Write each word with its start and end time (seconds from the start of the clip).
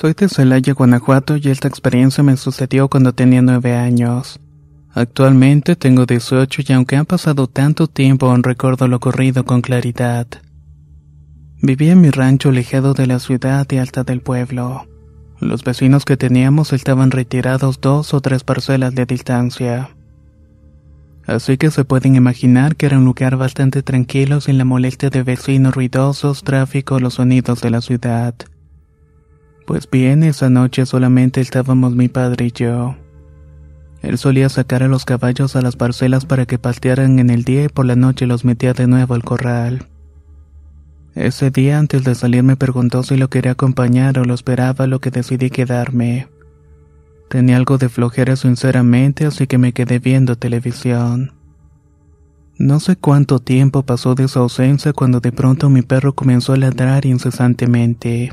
Soy 0.00 0.12
de 0.12 0.28
Celaya, 0.28 0.74
Guanajuato 0.74 1.36
y 1.36 1.48
esta 1.48 1.66
experiencia 1.66 2.22
me 2.22 2.36
sucedió 2.36 2.86
cuando 2.86 3.12
tenía 3.12 3.42
nueve 3.42 3.74
años. 3.74 4.38
Actualmente 4.92 5.74
tengo 5.74 6.06
18 6.06 6.62
y 6.68 6.72
aunque 6.72 6.96
ha 6.96 7.02
pasado 7.02 7.48
tanto 7.48 7.88
tiempo 7.88 8.30
aún 8.30 8.44
recuerdo 8.44 8.86
lo 8.86 8.98
ocurrido 8.98 9.44
con 9.44 9.60
claridad. 9.60 10.28
Vivía 11.60 11.94
en 11.94 12.00
mi 12.00 12.10
rancho 12.10 12.50
alejado 12.50 12.94
de 12.94 13.08
la 13.08 13.18
ciudad 13.18 13.66
y 13.72 13.78
alta 13.78 14.04
del 14.04 14.20
pueblo. 14.20 14.86
Los 15.40 15.64
vecinos 15.64 16.04
que 16.04 16.16
teníamos 16.16 16.72
estaban 16.72 17.10
retirados 17.10 17.80
dos 17.80 18.14
o 18.14 18.20
tres 18.20 18.44
parcelas 18.44 18.94
de 18.94 19.04
distancia. 19.04 19.96
Así 21.26 21.56
que 21.56 21.72
se 21.72 21.84
pueden 21.84 22.14
imaginar 22.14 22.76
que 22.76 22.86
era 22.86 22.98
un 22.98 23.04
lugar 23.04 23.36
bastante 23.36 23.82
tranquilo 23.82 24.40
sin 24.40 24.58
la 24.58 24.64
molestia 24.64 25.10
de 25.10 25.24
vecinos 25.24 25.74
ruidosos, 25.74 26.44
tráfico 26.44 27.00
los 27.00 27.14
sonidos 27.14 27.60
de 27.62 27.70
la 27.70 27.80
ciudad. 27.80 28.36
Pues 29.68 29.86
bien, 29.90 30.22
esa 30.22 30.48
noche 30.48 30.86
solamente 30.86 31.42
estábamos 31.42 31.94
mi 31.94 32.08
padre 32.08 32.46
y 32.46 32.52
yo. 32.52 32.96
Él 34.00 34.16
solía 34.16 34.48
sacar 34.48 34.82
a 34.82 34.88
los 34.88 35.04
caballos 35.04 35.56
a 35.56 35.60
las 35.60 35.76
parcelas 35.76 36.24
para 36.24 36.46
que 36.46 36.58
pastearan 36.58 37.18
en 37.18 37.28
el 37.28 37.44
día 37.44 37.64
y 37.64 37.68
por 37.68 37.84
la 37.84 37.94
noche 37.94 38.26
los 38.26 38.46
metía 38.46 38.72
de 38.72 38.86
nuevo 38.86 39.12
al 39.12 39.24
corral. 39.24 39.86
Ese 41.14 41.50
día 41.50 41.78
antes 41.78 42.02
de 42.02 42.14
salir 42.14 42.42
me 42.44 42.56
preguntó 42.56 43.02
si 43.02 43.18
lo 43.18 43.28
quería 43.28 43.52
acompañar 43.52 44.18
o 44.18 44.24
lo 44.24 44.32
esperaba, 44.32 44.86
lo 44.86 45.00
que 45.00 45.10
decidí 45.10 45.50
quedarme. 45.50 46.28
Tenía 47.28 47.58
algo 47.58 47.76
de 47.76 47.90
flojera 47.90 48.36
sinceramente, 48.36 49.26
así 49.26 49.46
que 49.46 49.58
me 49.58 49.74
quedé 49.74 49.98
viendo 49.98 50.36
televisión. 50.36 51.34
No 52.56 52.80
sé 52.80 52.96
cuánto 52.96 53.38
tiempo 53.38 53.82
pasó 53.82 54.14
de 54.14 54.28
su 54.28 54.38
ausencia 54.38 54.94
cuando 54.94 55.20
de 55.20 55.30
pronto 55.30 55.68
mi 55.68 55.82
perro 55.82 56.14
comenzó 56.14 56.54
a 56.54 56.56
ladrar 56.56 57.04
incesantemente. 57.04 58.32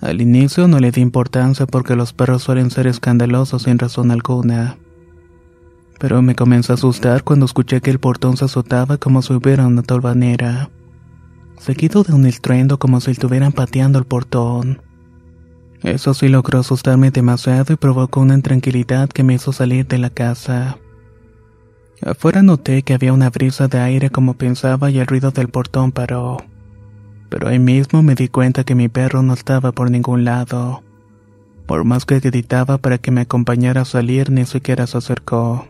Al 0.00 0.22
inicio 0.22 0.66
no 0.66 0.78
le 0.78 0.90
di 0.90 1.02
importancia 1.02 1.66
porque 1.66 1.94
los 1.94 2.14
perros 2.14 2.42
suelen 2.42 2.70
ser 2.70 2.86
escandalosos 2.86 3.64
sin 3.64 3.78
razón 3.78 4.10
alguna. 4.10 4.78
Pero 5.98 6.22
me 6.22 6.34
comenzó 6.34 6.72
a 6.72 6.76
asustar 6.76 7.22
cuando 7.22 7.44
escuché 7.44 7.82
que 7.82 7.90
el 7.90 7.98
portón 7.98 8.38
se 8.38 8.46
azotaba 8.46 8.96
como 8.96 9.20
si 9.20 9.34
hubiera 9.34 9.66
una 9.66 9.82
tolvanera, 9.82 10.70
seguido 11.58 12.02
de 12.02 12.14
un 12.14 12.24
estruendo 12.24 12.78
como 12.78 13.00
si 13.00 13.10
estuvieran 13.10 13.52
pateando 13.52 13.98
el 13.98 14.06
portón. 14.06 14.80
Eso 15.82 16.14
sí 16.14 16.28
logró 16.28 16.60
asustarme 16.60 17.10
demasiado 17.10 17.74
y 17.74 17.76
provocó 17.76 18.20
una 18.20 18.34
intranquilidad 18.34 19.10
que 19.10 19.22
me 19.22 19.34
hizo 19.34 19.52
salir 19.52 19.86
de 19.86 19.98
la 19.98 20.08
casa. 20.08 20.78
Afuera 22.02 22.42
noté 22.42 22.82
que 22.82 22.94
había 22.94 23.12
una 23.12 23.28
brisa 23.28 23.68
de 23.68 23.78
aire 23.78 24.08
como 24.08 24.32
pensaba 24.32 24.90
y 24.90 24.98
el 24.98 25.06
ruido 25.06 25.30
del 25.30 25.48
portón 25.48 25.92
paró 25.92 26.38
pero 27.30 27.48
ahí 27.48 27.58
mismo 27.58 28.02
me 28.02 28.14
di 28.14 28.28
cuenta 28.28 28.64
que 28.64 28.74
mi 28.74 28.88
perro 28.88 29.22
no 29.22 29.32
estaba 29.32 29.72
por 29.72 29.90
ningún 29.90 30.24
lado. 30.24 30.82
Por 31.64 31.84
más 31.84 32.04
que 32.04 32.18
gritaba 32.18 32.78
para 32.78 32.98
que 32.98 33.12
me 33.12 33.22
acompañara 33.22 33.82
a 33.82 33.84
salir, 33.86 34.30
ni 34.30 34.44
siquiera 34.44 34.86
se 34.86 34.98
acercó. 34.98 35.68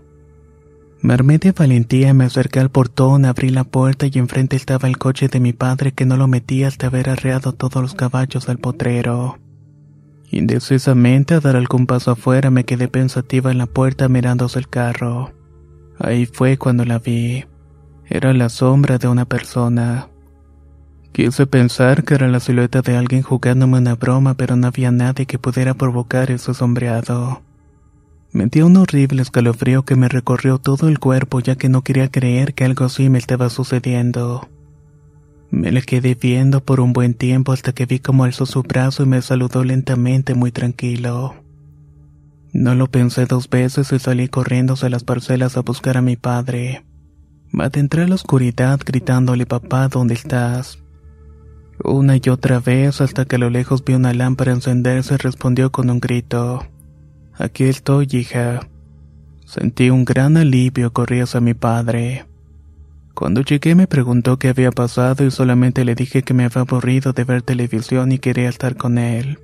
Me 1.03 1.15
armé 1.15 1.39
de 1.39 1.53
valentía, 1.53 2.13
me 2.15 2.25
acerqué 2.25 2.61
al 2.61 2.71
portón, 2.71 3.25
abrí 3.25 3.51
la 3.51 3.65
puerta 3.65 4.07
y 4.07 4.19
enfrente 4.19 4.57
estaba 4.57 4.89
el 4.89 4.99
coche 4.99 5.29
de 5.29 5.41
mi 5.41 5.53
padre 5.53 5.93
que 5.93 6.07
no 6.07 6.17
lo 6.17 6.27
metía 6.27 6.69
hasta 6.69 6.89
haber 6.89 7.09
arreado 7.09 7.53
todos 7.53 7.83
los 7.83 7.95
caballos 7.95 8.49
al 8.49 8.59
potrero. 8.59 9.39
Indecisamente 10.31 11.35
a 11.35 11.41
dar 11.41 11.57
algún 11.57 11.87
paso 11.87 12.13
afuera 12.13 12.51
me 12.51 12.65
quedé 12.65 12.89
pensativa 12.89 13.51
en 13.51 13.59
la 13.59 13.67
puerta 13.67 14.09
mirándose 14.09 14.59
el 14.59 14.69
carro. 14.69 15.33
Ahí 15.99 16.27
fue 16.27 16.57
cuando 16.57 16.85
la 16.85 16.99
vi. 16.99 17.45
Era 18.07 18.33
la 18.33 18.49
sombra 18.49 18.99
de 18.99 19.09
una 19.09 19.25
persona. 19.25 20.09
Quise 21.13 21.47
pensar 21.47 22.05
que 22.05 22.15
era 22.15 22.29
la 22.29 22.41
silueta 22.41 22.83
de 22.83 22.97
alguien 22.97 23.23
jugándome 23.23 23.79
una 23.79 23.97
broma, 23.97 24.35
pero 24.35 24.57
no 24.57 24.69
había 24.69 24.91
nadie 24.91 25.27
que 25.27 25.39
pudiera 25.39 25.75
provocar 25.75 26.31
ese 26.31 26.55
sombreado. 26.55 27.43
Me 28.33 28.47
dio 28.47 28.67
un 28.67 28.77
horrible 28.77 29.23
escalofrío 29.23 29.85
que 29.85 29.97
me 29.97 30.09
recorrió 30.09 30.59
todo 30.59 30.89
el 30.89 31.01
cuerpo 31.01 31.41
ya 31.41 31.57
que 31.57 31.69
no 31.69 31.83
quería 31.83 32.09
creer 32.11 32.55
que 32.55 32.65
algo 32.65 32.85
así 32.85 33.09
me 33.09 33.19
estaba 33.19 33.51
sucediendo. 33.51 34.49
Me 35.51 35.73
le 35.73 35.83
quedé 35.83 36.15
viendo 36.15 36.63
por 36.65 36.79
un 36.79 36.93
buen 36.93 37.15
tiempo 37.15 37.53
hasta 37.53 37.73
que 37.73 37.87
vi 37.87 37.99
cómo 37.99 38.23
alzó 38.23 38.47
su 38.47 38.63
brazo 38.63 39.03
y 39.03 39.07
me 39.07 39.21
saludó 39.21 39.65
lentamente 39.65 40.35
muy 40.35 40.53
tranquilo. 40.53 41.35
No 42.53 42.77
lo 42.77 42.89
pensé 42.89 43.27
dos 43.27 43.51
veces 43.51 43.93
y 43.93 43.99
salí 43.99 44.29
corriendo 44.29 44.75
hacia 44.75 44.91
las 44.91 45.03
parcelas 45.03 45.57
a 45.57 45.63
buscar 45.63 45.97
a 45.97 46.03
mi 46.03 46.15
padre. 46.15 46.85
Me 47.51 47.65
adentré 47.65 48.03
a 48.03 48.09
la 48.09 48.15
oscuridad 48.15 48.79
gritándole 48.85 49.45
papá, 49.45 49.89
¿dónde 49.89 50.15
estás? 50.15 50.80
Una 51.83 52.17
y 52.17 52.29
otra 52.29 52.61
vez 52.61 53.01
hasta 53.01 53.25
que 53.25 53.37
a 53.37 53.39
lo 53.39 53.49
lejos 53.49 53.85
vi 53.85 53.95
una 53.95 54.13
lámpara 54.13 54.53
encenderse 54.53 55.15
y 55.15 55.17
respondió 55.17 55.73
con 55.73 55.89
un 55.89 55.99
grito. 55.99 56.67
Aquí 57.35 57.65
estoy, 57.65 58.07
hija. 58.11 58.69
Sentí 59.47 59.89
un 59.89 60.05
gran 60.05 60.37
alivio, 60.37 60.93
corrí 60.93 61.21
hacia 61.21 61.41
mi 61.41 61.55
padre. 61.55 62.27
Cuando 63.15 63.41
llegué 63.41 63.75
me 63.75 63.87
preguntó 63.87 64.39
qué 64.39 64.49
había 64.49 64.71
pasado 64.71 65.25
y 65.25 65.31
solamente 65.31 65.85
le 65.85 65.95
dije 65.95 66.23
que 66.23 66.35
me 66.35 66.45
había 66.45 66.63
aburrido 66.63 67.13
de 67.13 67.25
ver 67.25 67.43
televisión 67.43 68.13
y 68.13 68.19
quería 68.19 68.49
estar 68.49 68.77
con 68.77 68.99
él. 68.99 69.39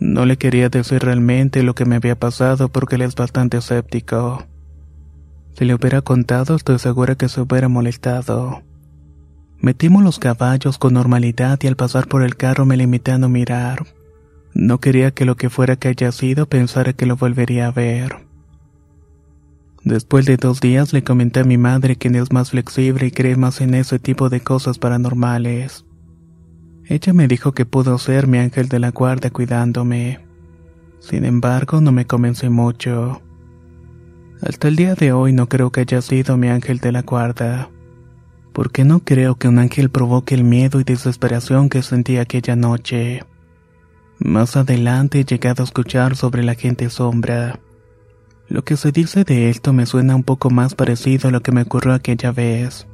No 0.00 0.26
le 0.26 0.38
quería 0.38 0.70
decir 0.70 1.02
realmente 1.02 1.62
lo 1.62 1.74
que 1.74 1.84
me 1.84 1.96
había 1.96 2.18
pasado 2.18 2.68
porque 2.68 2.96
él 2.96 3.02
es 3.02 3.14
bastante 3.14 3.58
escéptico. 3.58 4.46
Si 5.56 5.64
le 5.64 5.74
hubiera 5.74 6.00
contado 6.00 6.56
estoy 6.56 6.78
segura 6.78 7.14
que 7.14 7.28
se 7.28 7.40
hubiera 7.40 7.68
molestado. 7.68 8.62
Metimos 9.64 10.04
los 10.04 10.18
caballos 10.18 10.76
con 10.76 10.92
normalidad 10.92 11.58
y 11.62 11.68
al 11.68 11.74
pasar 11.74 12.06
por 12.06 12.22
el 12.22 12.36
carro 12.36 12.66
me 12.66 12.76
limité 12.76 13.12
a 13.12 13.18
no 13.18 13.30
mirar. 13.30 13.86
No 14.52 14.78
quería 14.78 15.12
que 15.12 15.24
lo 15.24 15.38
que 15.38 15.48
fuera 15.48 15.76
que 15.76 15.88
haya 15.88 16.12
sido 16.12 16.44
pensara 16.44 16.92
que 16.92 17.06
lo 17.06 17.16
volvería 17.16 17.68
a 17.68 17.70
ver. 17.70 18.26
Después 19.82 20.26
de 20.26 20.36
dos 20.36 20.60
días 20.60 20.92
le 20.92 21.02
comenté 21.02 21.40
a 21.40 21.44
mi 21.44 21.56
madre 21.56 21.96
quien 21.96 22.14
es 22.14 22.30
más 22.30 22.50
flexible 22.50 23.06
y 23.06 23.10
cree 23.10 23.36
más 23.36 23.62
en 23.62 23.72
ese 23.72 23.98
tipo 23.98 24.28
de 24.28 24.40
cosas 24.40 24.76
paranormales. 24.76 25.86
Ella 26.84 27.14
me 27.14 27.26
dijo 27.26 27.52
que 27.52 27.64
pudo 27.64 27.96
ser 27.96 28.26
mi 28.26 28.36
ángel 28.36 28.68
de 28.68 28.80
la 28.80 28.90
guarda 28.90 29.30
cuidándome. 29.30 30.20
Sin 31.00 31.24
embargo, 31.24 31.80
no 31.80 31.90
me 31.90 32.04
convencí 32.04 32.50
mucho. 32.50 33.22
Hasta 34.42 34.68
el 34.68 34.76
día 34.76 34.94
de 34.94 35.12
hoy 35.12 35.32
no 35.32 35.48
creo 35.48 35.72
que 35.72 35.80
haya 35.80 36.02
sido 36.02 36.36
mi 36.36 36.48
ángel 36.48 36.80
de 36.80 36.92
la 36.92 37.00
guarda 37.00 37.70
porque 38.54 38.84
no 38.84 39.00
creo 39.00 39.34
que 39.34 39.48
un 39.48 39.58
ángel 39.58 39.90
provoque 39.90 40.34
el 40.34 40.44
miedo 40.44 40.80
y 40.80 40.84
desesperación 40.84 41.68
que 41.68 41.82
sentí 41.82 42.16
aquella 42.16 42.54
noche. 42.54 43.24
Más 44.20 44.56
adelante 44.56 45.20
he 45.20 45.24
llegado 45.24 45.62
a 45.62 45.66
escuchar 45.66 46.14
sobre 46.14 46.44
la 46.44 46.54
gente 46.54 46.88
sombra. 46.88 47.58
Lo 48.48 48.64
que 48.64 48.76
se 48.76 48.92
dice 48.92 49.24
de 49.24 49.50
esto 49.50 49.72
me 49.72 49.86
suena 49.86 50.14
un 50.14 50.22
poco 50.22 50.50
más 50.50 50.76
parecido 50.76 51.28
a 51.28 51.32
lo 51.32 51.42
que 51.42 51.50
me 51.50 51.62
ocurrió 51.62 51.94
aquella 51.94 52.30
vez, 52.30 52.86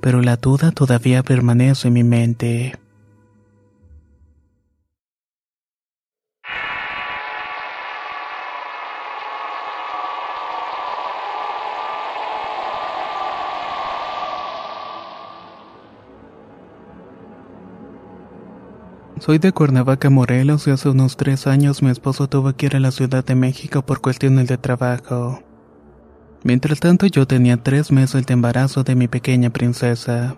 pero 0.00 0.22
la 0.22 0.36
duda 0.36 0.72
todavía 0.72 1.22
permanece 1.22 1.88
en 1.88 1.94
mi 1.94 2.02
mente. 2.02 2.81
Soy 19.24 19.38
de 19.38 19.52
Cuernavaca, 19.52 20.10
Morelos, 20.10 20.66
y 20.66 20.72
hace 20.72 20.88
unos 20.88 21.16
tres 21.16 21.46
años 21.46 21.80
mi 21.80 21.90
esposo 21.90 22.28
tuvo 22.28 22.54
que 22.54 22.66
ir 22.66 22.74
a 22.74 22.80
la 22.80 22.90
Ciudad 22.90 23.24
de 23.24 23.36
México 23.36 23.82
por 23.82 24.00
cuestiones 24.00 24.48
de 24.48 24.58
trabajo. 24.58 25.38
Mientras 26.42 26.80
tanto 26.80 27.06
yo 27.06 27.24
tenía 27.24 27.56
tres 27.62 27.92
meses 27.92 28.26
de 28.26 28.32
embarazo 28.32 28.82
de 28.82 28.96
mi 28.96 29.06
pequeña 29.06 29.50
princesa. 29.50 30.34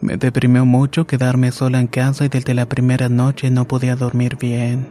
Me 0.00 0.16
deprimió 0.16 0.64
mucho 0.66 1.08
quedarme 1.08 1.50
sola 1.50 1.80
en 1.80 1.88
casa 1.88 2.26
y 2.26 2.28
desde 2.28 2.54
la 2.54 2.68
primera 2.68 3.08
noche 3.08 3.50
no 3.50 3.66
podía 3.66 3.96
dormir 3.96 4.36
bien. 4.36 4.90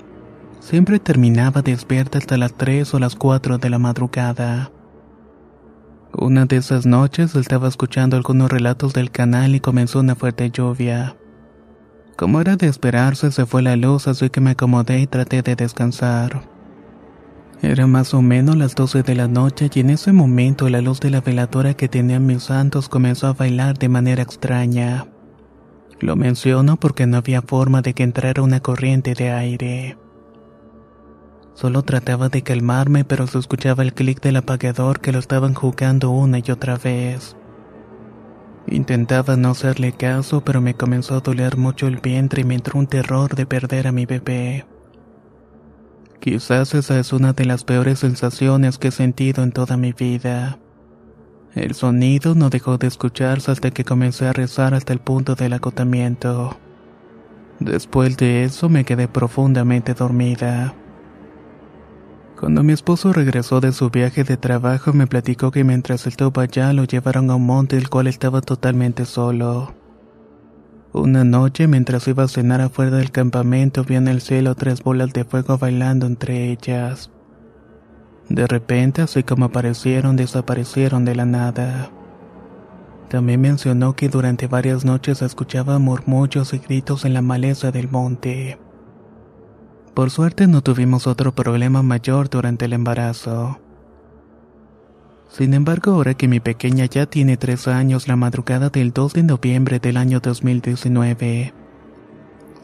Siempre 0.60 1.00
terminaba 1.00 1.62
despierta 1.62 2.18
hasta 2.18 2.36
las 2.36 2.54
3 2.54 2.94
o 2.96 3.00
las 3.00 3.16
4 3.16 3.60
de 3.60 3.70
la 3.70 3.80
madrugada. 3.80 4.72
Una 6.12 6.46
de 6.46 6.58
esas 6.58 6.86
noches 6.86 7.34
estaba 7.34 7.70
escuchando 7.70 8.18
algunos 8.18 8.52
relatos 8.52 8.94
del 8.94 9.10
canal 9.10 9.56
y 9.56 9.62
comenzó 9.62 10.02
una 10.02 10.16
fuerte 10.16 10.52
lluvia. 10.52 11.16
Como 12.18 12.42
era 12.42 12.56
de 12.56 12.66
esperarse, 12.66 13.32
se 13.32 13.46
fue 13.46 13.62
la 13.62 13.76
luz, 13.76 14.08
así 14.08 14.32
que 14.32 14.42
me 14.42 14.52
acomodé 14.52 15.02
y 15.02 15.08
traté 15.08 15.44
de 15.44 15.56
descansar. 15.56 16.42
Era 17.62 17.86
más 17.86 18.16
o 18.16 18.24
menos 18.24 18.56
las 18.56 18.74
12 18.74 19.04
de 19.04 19.14
la 19.14 19.28
noche 19.28 19.70
y 19.72 19.80
en 19.82 19.92
ese 19.92 20.12
momento 20.14 20.68
la 20.68 20.82
luz 20.82 21.00
de 21.00 21.12
la 21.12 21.22
veladora 21.22 21.76
que 21.76 21.88
tenían 21.88 22.26
mis 22.26 22.44
santos 22.44 22.90
comenzó 22.90 23.28
a 23.28 23.34
bailar 23.34 23.78
de 23.78 23.90
manera 23.90 24.24
extraña. 24.24 25.06
Lo 26.00 26.16
menciono 26.16 26.78
porque 26.78 27.06
no 27.06 27.18
había 27.18 27.44
forma 27.44 27.84
de 27.84 27.94
que 27.94 28.04
entrara 28.04 28.42
una 28.42 28.62
corriente 28.62 29.14
de 29.14 29.32
aire. 29.32 29.98
Solo 31.54 31.84
trataba 31.84 32.30
de 32.30 32.42
calmarme, 32.42 33.06
pero 33.06 33.28
se 33.28 33.38
escuchaba 33.38 33.84
el 33.84 33.94
clic 33.94 34.22
del 34.22 34.38
apagador 34.38 35.02
que 35.02 35.12
lo 35.12 35.20
estaban 35.20 35.54
jugando 35.54 36.10
una 36.10 36.40
y 36.40 36.50
otra 36.50 36.78
vez. 36.78 37.36
Intentaba 38.68 39.38
no 39.38 39.52
hacerle 39.52 39.94
caso, 39.94 40.42
pero 40.42 40.60
me 40.60 40.74
comenzó 40.74 41.16
a 41.16 41.22
doler 41.22 41.58
mucho 41.58 41.88
el 41.88 41.98
vientre 41.98 42.42
y 42.42 42.44
me 42.44 42.56
entró 42.56 42.78
un 42.80 42.88
terror 42.88 43.36
de 43.36 43.46
perder 43.46 43.88
a 43.88 43.92
mi 43.94 44.06
bebé. 44.06 44.66
Quizás 46.20 46.74
esa 46.74 47.00
es 47.00 47.14
una 47.14 47.32
de 47.32 47.46
las 47.46 47.64
peores 47.64 48.00
sensaciones 48.00 48.78
que 48.78 48.90
he 48.90 48.92
sentido 48.92 49.44
en 49.44 49.54
toda 49.54 49.78
mi 49.78 49.94
vida. 49.94 50.60
El 51.56 51.74
sonido 51.74 52.36
no 52.36 52.50
dejó 52.50 52.78
de 52.78 52.88
escucharse 52.88 53.52
hasta 53.52 53.72
que 53.72 53.86
comencé 53.86 54.28
a 54.28 54.34
rezar 54.34 54.74
hasta 54.74 54.92
el 54.92 55.00
punto 55.00 55.36
del 55.36 55.54
agotamiento. 55.54 56.58
Después 57.60 58.18
de 58.18 58.44
eso 58.44 58.68
me 58.68 58.84
quedé 58.84 59.08
profundamente 59.08 59.94
dormida. 59.94 60.76
Cuando 62.40 62.62
mi 62.62 62.72
esposo 62.72 63.14
regresó 63.14 63.62
de 63.62 63.72
su 63.72 63.90
viaje 63.90 64.24
de 64.24 64.38
trabajo 64.38 64.94
me 64.94 65.08
platicó 65.08 65.50
que 65.50 65.64
mientras 65.64 66.06
estuvo 66.06 66.40
allá 66.40 66.72
lo 66.72 66.84
llevaron 66.84 67.32
a 67.32 67.36
un 67.36 67.48
monte 67.48 67.78
el 67.78 67.90
cual 67.90 68.06
estaba 68.06 68.42
totalmente 68.42 69.06
solo. 69.06 69.74
Una 70.94 71.24
noche 71.24 71.68
mientras 71.68 72.08
iba 72.08 72.24
a 72.24 72.28
cenar 72.28 72.62
afuera 72.62 72.98
del 72.98 73.12
campamento 73.12 73.84
vi 73.84 73.96
en 73.96 74.08
el 74.08 74.22
cielo 74.22 74.54
tres 74.54 74.84
bolas 74.84 75.14
de 75.14 75.26
fuego 75.26 75.58
bailando 75.58 76.06
entre 76.06 76.52
ellas. 76.52 77.10
De 78.30 78.46
repente, 78.46 79.02
así 79.02 79.24
como 79.24 79.46
aparecieron, 79.46 80.16
desaparecieron 80.16 81.06
de 81.06 81.16
la 81.16 81.26
nada. 81.26 81.90
También 83.10 83.42
mencionó 83.42 83.96
que 83.96 84.10
durante 84.10 84.48
varias 84.48 84.86
noches 84.86 85.24
escuchaba 85.24 85.80
murmullos 85.80 86.54
y 86.54 86.60
gritos 86.60 87.04
en 87.06 87.14
la 87.16 87.22
maleza 87.24 87.72
del 87.72 87.90
monte. 87.90 88.60
Por 89.98 90.12
suerte 90.12 90.46
no 90.46 90.62
tuvimos 90.62 91.08
otro 91.08 91.34
problema 91.34 91.82
mayor 91.82 92.30
durante 92.30 92.66
el 92.66 92.74
embarazo. 92.74 93.58
Sin 95.28 95.56
embargo, 95.56 95.94
ahora 95.94 96.14
que 96.14 96.28
mi 96.28 96.40
pequeña 96.40 96.86
ya 96.86 97.08
tiene 97.08 97.36
tres 97.36 97.68
años, 97.68 98.08
la 98.08 98.16
madrugada 98.16 98.70
del 98.70 98.94
2 98.94 99.14
de 99.14 99.24
noviembre 99.24 99.80
del 99.80 99.98
año 99.98 100.20
2019, 100.20 101.52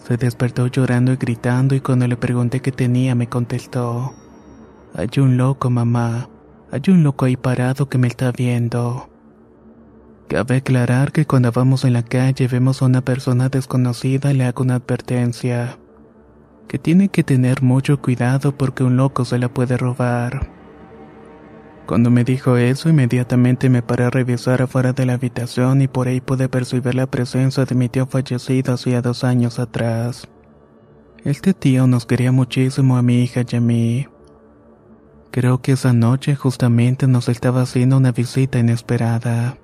se 0.08 0.18
despertó 0.18 0.68
llorando 0.68 1.12
y 1.12 1.16
gritando 1.16 1.74
y 1.74 1.82
cuando 1.82 2.08
le 2.08 2.18
pregunté 2.18 2.60
qué 2.60 2.72
tenía 2.72 3.16
me 3.16 3.28
contestó, 3.28 4.14
hay 4.94 5.10
un 5.18 5.36
loco 5.36 5.72
mamá, 5.72 6.30
hay 6.70 6.84
un 6.90 7.02
loco 7.02 7.26
ahí 7.26 7.36
parado 7.36 7.90
que 7.90 7.98
me 7.98 8.10
está 8.10 8.32
viendo. 8.32 9.10
Cabe 10.28 10.58
aclarar 10.58 11.12
que 11.12 11.26
cuando 11.26 11.52
vamos 11.52 11.84
en 11.84 11.94
la 11.94 12.04
calle 12.04 12.48
vemos 12.48 12.84
a 12.84 12.86
una 12.86 13.02
persona 13.02 13.50
desconocida 13.50 14.32
y 14.32 14.38
le 14.38 14.46
hago 14.46 14.62
una 14.62 14.76
advertencia 14.76 15.80
que 16.68 16.80
tiene 16.80 17.10
que 17.10 17.24
tener 17.24 17.62
mucho 17.62 18.02
cuidado 18.02 18.58
porque 18.58 18.84
un 18.84 18.98
loco 18.98 19.26
se 19.26 19.38
la 19.38 19.50
puede 19.50 19.78
robar. 19.78 20.50
Cuando 21.86 22.10
me 22.10 22.24
dijo 22.24 22.58
eso, 22.58 22.90
inmediatamente 22.90 23.70
me 23.70 23.82
paré 23.82 24.06
a 24.06 24.10
revisar 24.10 24.62
afuera 24.62 24.94
de 24.94 25.06
la 25.06 25.14
habitación 25.14 25.82
y 25.82 25.88
por 25.88 26.08
ahí 26.08 26.22
pude 26.22 26.48
percibir 26.48 26.96
la 26.96 27.08
presencia 27.08 27.66
de 27.66 27.76
mi 27.76 27.90
tío 27.90 28.08
fallecido 28.08 28.74
hacía 28.74 29.02
dos 29.02 29.24
años 29.24 29.60
atrás. 29.60 30.28
Este 31.26 31.54
tío 31.54 31.88
nos 31.88 32.06
quería 32.06 32.32
muchísimo 32.32 32.98
a 32.98 33.02
mi 33.02 33.22
hija 33.24 33.44
y 33.50 33.56
a 33.56 33.62
mí. 33.62 34.08
Creo 35.32 35.62
que 35.62 35.74
esa 35.74 35.94
noche 35.94 36.36
justamente 36.36 37.08
nos 37.08 37.28
estaba 37.28 37.64
haciendo 37.64 37.98
una 37.98 38.12
visita 38.12 38.60
inesperada. 38.60 39.58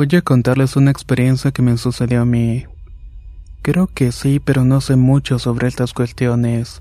Voy 0.00 0.08
a 0.16 0.22
contarles 0.22 0.76
una 0.76 0.90
experiencia 0.90 1.50
que 1.50 1.60
me 1.60 1.76
sucedió 1.76 2.22
a 2.22 2.24
mí. 2.24 2.64
Creo 3.60 3.86
que 3.86 4.12
sí, 4.12 4.40
pero 4.40 4.64
no 4.64 4.80
sé 4.80 4.96
mucho 4.96 5.38
sobre 5.38 5.68
estas 5.68 5.92
cuestiones. 5.92 6.80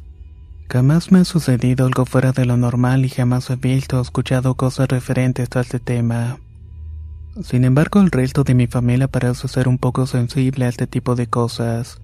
Jamás 0.69 1.11
me 1.11 1.19
ha 1.19 1.25
sucedido 1.25 1.85
algo 1.85 2.05
fuera 2.05 2.31
de 2.31 2.45
lo 2.45 2.55
normal 2.55 3.03
y 3.03 3.09
jamás 3.09 3.49
he 3.49 3.57
visto 3.57 3.99
o 3.99 4.01
escuchado 4.01 4.55
cosas 4.55 4.87
referentes 4.87 5.49
a 5.53 5.59
este 5.59 5.81
tema. 5.81 6.39
Sin 7.43 7.65
embargo, 7.65 7.99
el 7.99 8.09
resto 8.09 8.45
de 8.45 8.53
mi 8.53 8.67
familia 8.67 9.09
parece 9.09 9.49
ser 9.49 9.67
un 9.67 9.79
poco 9.79 10.07
sensible 10.07 10.63
a 10.63 10.69
este 10.69 10.87
tipo 10.87 11.15
de 11.15 11.27
cosas, 11.27 11.99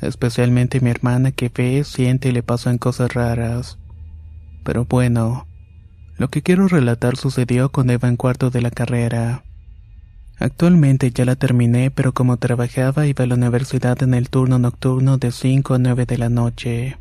especialmente 0.00 0.80
mi 0.80 0.88
hermana 0.88 1.30
que 1.30 1.52
ve, 1.54 1.84
siente 1.84 2.30
y 2.30 2.32
le 2.32 2.42
pasan 2.42 2.78
cosas 2.78 3.12
raras. 3.12 3.78
Pero 4.64 4.86
bueno, 4.86 5.46
lo 6.16 6.28
que 6.28 6.40
quiero 6.40 6.68
relatar 6.68 7.18
sucedió 7.18 7.68
cuando 7.68 7.92
iba 7.92 8.08
en 8.08 8.16
cuarto 8.16 8.48
de 8.48 8.62
la 8.62 8.70
carrera. 8.70 9.44
Actualmente 10.44 11.10
ya 11.10 11.24
la 11.24 11.36
terminé, 11.36 11.90
pero 11.90 12.12
como 12.12 12.36
trabajaba 12.36 13.06
iba 13.06 13.24
a 13.24 13.26
la 13.26 13.34
universidad 13.34 14.02
en 14.02 14.12
el 14.12 14.28
turno 14.28 14.58
nocturno 14.58 15.16
de 15.16 15.32
5 15.32 15.72
a 15.72 15.78
9 15.78 16.04
de 16.04 16.18
la 16.18 16.28
noche. 16.28 16.98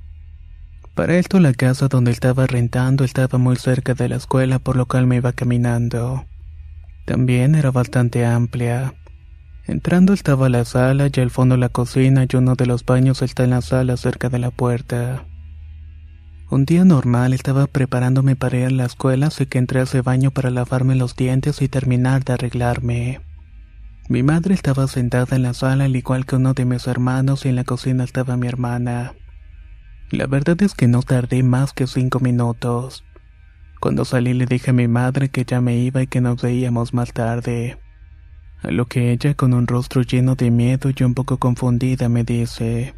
Para 0.96 1.18
esto 1.18 1.42
la 1.42 1.52
casa 1.52 1.90
donde 1.90 2.12
estaba 2.12 2.48
rentando 2.48 3.04
estaba 3.04 3.38
muy 3.38 3.58
cerca 3.58 3.96
de 3.96 4.08
la 4.08 4.16
escuela, 4.16 4.60
por 4.60 4.78
lo 4.78 4.86
cual 4.86 5.08
me 5.08 5.18
iba 5.18 5.34
caminando. 5.34 6.24
También 7.06 7.56
era 7.56 7.70
bastante 7.70 8.26
amplia. 8.26 8.94
Entrando 9.68 10.14
estaba 10.14 10.48
la 10.48 10.64
sala 10.64 11.10
y 11.14 11.20
al 11.20 11.30
fondo 11.30 11.58
la 11.58 11.68
cocina 11.68 12.26
y 12.26 12.38
uno 12.38 12.56
de 12.56 12.66
los 12.66 12.86
baños 12.86 13.22
está 13.22 13.44
en 13.44 13.50
la 13.50 13.62
sala 13.62 13.98
cerca 13.98 14.30
de 14.30 14.40
la 14.40 14.52
puerta. 14.52 15.26
Un 16.50 16.64
día 16.64 16.86
normal 16.86 17.34
estaba 17.34 17.68
preparándome 17.68 18.38
para 18.38 18.58
ir 18.58 18.66
a 18.68 18.70
la 18.70 18.86
escuela, 18.86 19.28
así 19.28 19.48
que 19.48 19.58
entré 19.58 19.82
a 19.82 19.84
ese 19.84 20.00
baño 20.00 20.32
para 20.32 20.50
lavarme 20.50 20.96
los 20.96 21.18
dientes 21.18 21.62
y 21.62 21.68
terminar 21.68 22.24
de 22.24 22.32
arreglarme. 22.32 23.33
Mi 24.10 24.22
madre 24.22 24.54
estaba 24.54 24.88
sentada 24.88 25.36
en 25.36 25.44
la 25.44 25.54
sala 25.54 25.86
al 25.86 25.96
igual 25.96 26.26
que 26.26 26.36
uno 26.36 26.54
de 26.54 26.66
mis 26.66 26.88
hermanos 26.88 27.46
y 27.46 27.50
en 27.50 27.56
la 27.56 27.64
cocina 27.64 28.04
estaba 28.04 28.36
mi 28.36 28.48
hermana. 28.48 29.14
La 30.12 30.28
verdad 30.28 30.62
es 30.62 30.76
que 30.76 30.88
no 30.88 31.02
tardé 31.02 31.42
más 31.42 31.74
que 31.74 31.88
cinco 31.88 32.20
minutos. 32.20 33.06
Cuando 33.80 34.06
salí 34.06 34.34
le 34.34 34.46
dije 34.46 34.72
a 34.72 34.74
mi 34.74 34.88
madre 34.88 35.30
que 35.30 35.46
ya 35.46 35.62
me 35.62 35.78
iba 35.78 36.02
y 36.02 36.08
que 36.08 36.22
nos 36.22 36.42
veíamos 36.42 36.94
más 36.94 37.14
tarde. 37.14 37.80
A 38.62 38.72
lo 38.72 38.86
que 38.86 39.12
ella, 39.12 39.34
con 39.34 39.54
un 39.54 39.68
rostro 39.68 40.02
lleno 40.02 40.36
de 40.36 40.52
miedo 40.52 40.90
y 40.96 41.04
un 41.04 41.14
poco 41.14 41.38
confundida, 41.38 42.08
me 42.10 42.24
dice, 42.24 42.96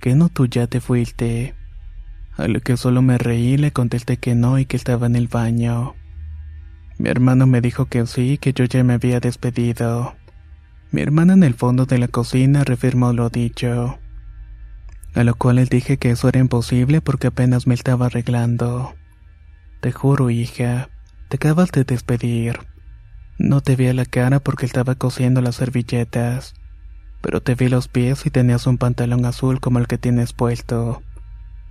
¿Qué 0.00 0.14
no 0.14 0.28
tú 0.28 0.46
ya 0.46 0.66
te 0.66 0.80
fuiste? 0.80 1.54
A 2.36 2.48
lo 2.48 2.60
que 2.60 2.78
solo 2.78 3.02
me 3.02 3.18
reí 3.18 3.54
y 3.54 3.56
le 3.58 3.72
contesté 3.72 4.16
que 4.16 4.34
no 4.34 4.58
y 4.58 4.64
que 4.64 4.76
estaba 4.76 5.06
en 5.06 5.16
el 5.16 5.28
baño. 5.28 5.94
Mi 7.00 7.08
hermano 7.08 7.46
me 7.46 7.62
dijo 7.62 7.86
que 7.86 8.06
sí, 8.06 8.36
que 8.36 8.52
yo 8.52 8.66
ya 8.66 8.84
me 8.84 8.92
había 8.92 9.20
despedido. 9.20 10.16
Mi 10.90 11.00
hermana 11.00 11.32
en 11.32 11.44
el 11.44 11.54
fondo 11.54 11.86
de 11.86 11.96
la 11.96 12.08
cocina 12.08 12.62
reafirmó 12.62 13.14
lo 13.14 13.30
dicho. 13.30 13.98
A 15.14 15.24
lo 15.24 15.34
cual 15.34 15.56
le 15.56 15.64
dije 15.64 15.96
que 15.96 16.10
eso 16.10 16.28
era 16.28 16.40
imposible 16.40 17.00
porque 17.00 17.28
apenas 17.28 17.66
me 17.66 17.72
estaba 17.72 18.06
arreglando. 18.06 18.92
Te 19.80 19.92
juro, 19.92 20.28
hija, 20.28 20.90
te 21.30 21.36
acabas 21.36 21.72
de 21.72 21.84
despedir. 21.84 22.58
No 23.38 23.62
te 23.62 23.76
vi 23.76 23.86
a 23.86 23.94
la 23.94 24.04
cara 24.04 24.38
porque 24.38 24.66
estaba 24.66 24.94
cosiendo 24.94 25.40
las 25.40 25.56
servilletas, 25.56 26.52
pero 27.22 27.40
te 27.40 27.54
vi 27.54 27.70
los 27.70 27.88
pies 27.88 28.26
y 28.26 28.30
tenías 28.30 28.66
un 28.66 28.76
pantalón 28.76 29.24
azul 29.24 29.58
como 29.60 29.78
el 29.78 29.86
que 29.86 29.96
tienes 29.96 30.34
puesto. 30.34 31.02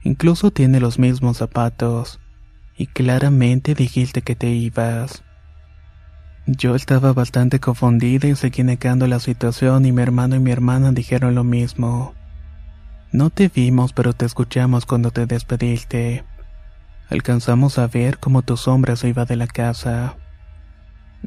Incluso 0.04 0.50
tiene 0.50 0.80
los 0.80 0.98
mismos 0.98 1.38
zapatos. 1.38 2.20
Y 2.80 2.88
claramente 2.88 3.76
dijiste 3.76 4.22
que 4.22 4.38
te 4.38 4.48
ibas. 4.52 5.22
Yo 6.48 6.76
estaba 6.76 7.12
bastante 7.12 7.60
confundida 7.60 8.30
y 8.30 8.38
seguí 8.38 8.64
negando 8.64 9.06
la 9.06 9.20
situación 9.20 9.86
y 9.86 9.92
mi 9.92 10.02
hermano 10.02 10.38
y 10.38 10.40
mi 10.40 10.52
hermana 10.52 10.94
dijeron 10.94 11.36
lo 11.36 11.44
mismo. 11.44 12.16
No 13.12 13.32
te 13.32 13.50
vimos, 13.50 13.92
pero 13.92 14.14
te 14.14 14.26
escuchamos 14.26 14.86
cuando 14.86 15.12
te 15.12 15.26
despediste. 15.26 16.24
Alcanzamos 17.10 17.78
a 17.80 17.88
ver 17.88 18.18
cómo 18.18 18.44
tu 18.44 18.56
sombra 18.56 18.96
se 18.96 19.10
iba 19.10 19.26
de 19.26 19.36
la 19.36 19.48
casa. 19.48 20.16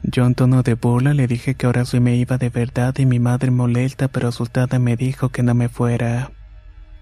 Yo 0.02 0.24
en 0.24 0.34
tono 0.34 0.62
de 0.62 0.72
burla 0.72 1.12
le 1.12 1.26
dije 1.26 1.54
que 1.54 1.66
ahora 1.66 1.84
sí 1.84 2.00
me 2.00 2.16
iba 2.16 2.38
de 2.38 2.48
verdad 2.48 2.96
y 2.96 3.04
mi 3.04 3.18
madre 3.18 3.50
molesta 3.50 4.08
pero 4.08 4.28
asustada 4.28 4.78
me 4.78 4.96
dijo 4.96 5.28
que 5.28 5.42
no 5.42 5.52
me 5.52 5.68
fuera, 5.68 6.30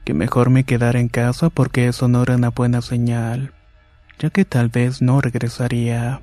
que 0.05 0.13
mejor 0.13 0.51
me 0.51 0.65
quedara 0.65 0.99
en 0.99 1.07
casa 1.09 1.51
porque 1.51 1.87
eso 1.87 2.09
no 2.09 2.25
era 2.25 2.35
una 2.35 2.51
buena 2.51 2.83
señal, 2.83 3.53
ya 4.21 4.31
que 4.31 4.45
tal 4.45 4.69
vez 4.69 5.03
no 5.03 5.21
regresaría. 5.21 6.21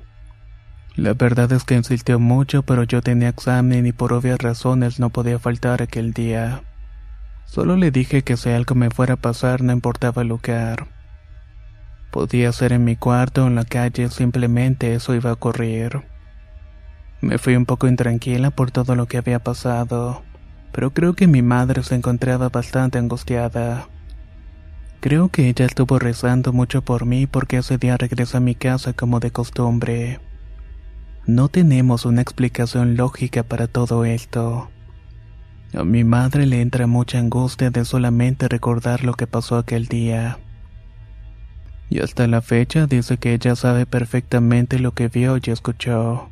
La 0.94 1.14
verdad 1.14 1.52
es 1.52 1.64
que 1.64 1.74
insistió 1.74 2.18
mucho 2.18 2.62
pero 2.62 2.84
yo 2.84 3.02
tenía 3.02 3.28
examen 3.28 3.86
y 3.86 3.92
por 3.92 4.12
obvias 4.12 4.38
razones 4.38 4.98
no 5.00 5.10
podía 5.10 5.38
faltar 5.38 5.82
aquel 5.82 6.12
día. 6.12 6.62
Solo 7.44 7.76
le 7.76 7.90
dije 7.90 8.22
que 8.22 8.36
si 8.36 8.50
algo 8.50 8.74
me 8.74 8.90
fuera 8.90 9.14
a 9.14 9.16
pasar 9.16 9.62
no 9.62 9.72
importaba 9.72 10.22
el 10.22 10.28
lugar. 10.28 10.86
Podía 12.10 12.52
ser 12.52 12.72
en 12.72 12.84
mi 12.84 12.96
cuarto 12.96 13.44
o 13.44 13.46
en 13.48 13.56
la 13.56 13.64
calle, 13.64 14.08
simplemente 14.08 14.94
eso 14.94 15.14
iba 15.14 15.30
a 15.30 15.34
ocurrir. 15.34 16.02
Me 17.20 17.38
fui 17.38 17.56
un 17.56 17.66
poco 17.66 17.88
intranquila 17.88 18.50
por 18.50 18.70
todo 18.70 18.94
lo 18.94 19.06
que 19.06 19.18
había 19.18 19.40
pasado, 19.40 20.22
pero 20.72 20.92
creo 20.92 21.14
que 21.14 21.26
mi 21.26 21.42
madre 21.42 21.82
se 21.82 21.96
encontraba 21.96 22.48
bastante 22.48 22.98
angustiada. 22.98 23.88
Creo 25.00 25.28
que 25.28 25.48
ella 25.48 25.64
estuvo 25.64 25.98
rezando 25.98 26.52
mucho 26.52 26.82
por 26.82 27.06
mí 27.06 27.26
porque 27.26 27.58
ese 27.58 27.78
día 27.78 27.96
regresé 27.96 28.38
a 28.38 28.40
mi 28.40 28.56
casa 28.56 28.92
como 28.92 29.20
de 29.20 29.30
costumbre. 29.30 30.18
No 31.24 31.48
tenemos 31.48 32.04
una 32.04 32.20
explicación 32.20 32.96
lógica 32.96 33.44
para 33.44 33.68
todo 33.68 34.04
esto. 34.04 34.70
A 35.72 35.84
mi 35.84 36.02
madre 36.02 36.46
le 36.46 36.60
entra 36.62 36.86
mucha 36.86 37.18
angustia 37.18 37.70
de 37.70 37.84
solamente 37.84 38.48
recordar 38.48 39.04
lo 39.04 39.14
que 39.14 39.26
pasó 39.26 39.56
aquel 39.56 39.86
día. 39.86 40.38
Y 41.90 42.00
hasta 42.00 42.26
la 42.26 42.42
fecha 42.42 42.86
dice 42.86 43.18
que 43.18 43.34
ella 43.34 43.54
sabe 43.54 43.86
perfectamente 43.86 44.78
lo 44.78 44.92
que 44.92 45.08
vio 45.08 45.36
y 45.36 45.50
escuchó. 45.50 46.30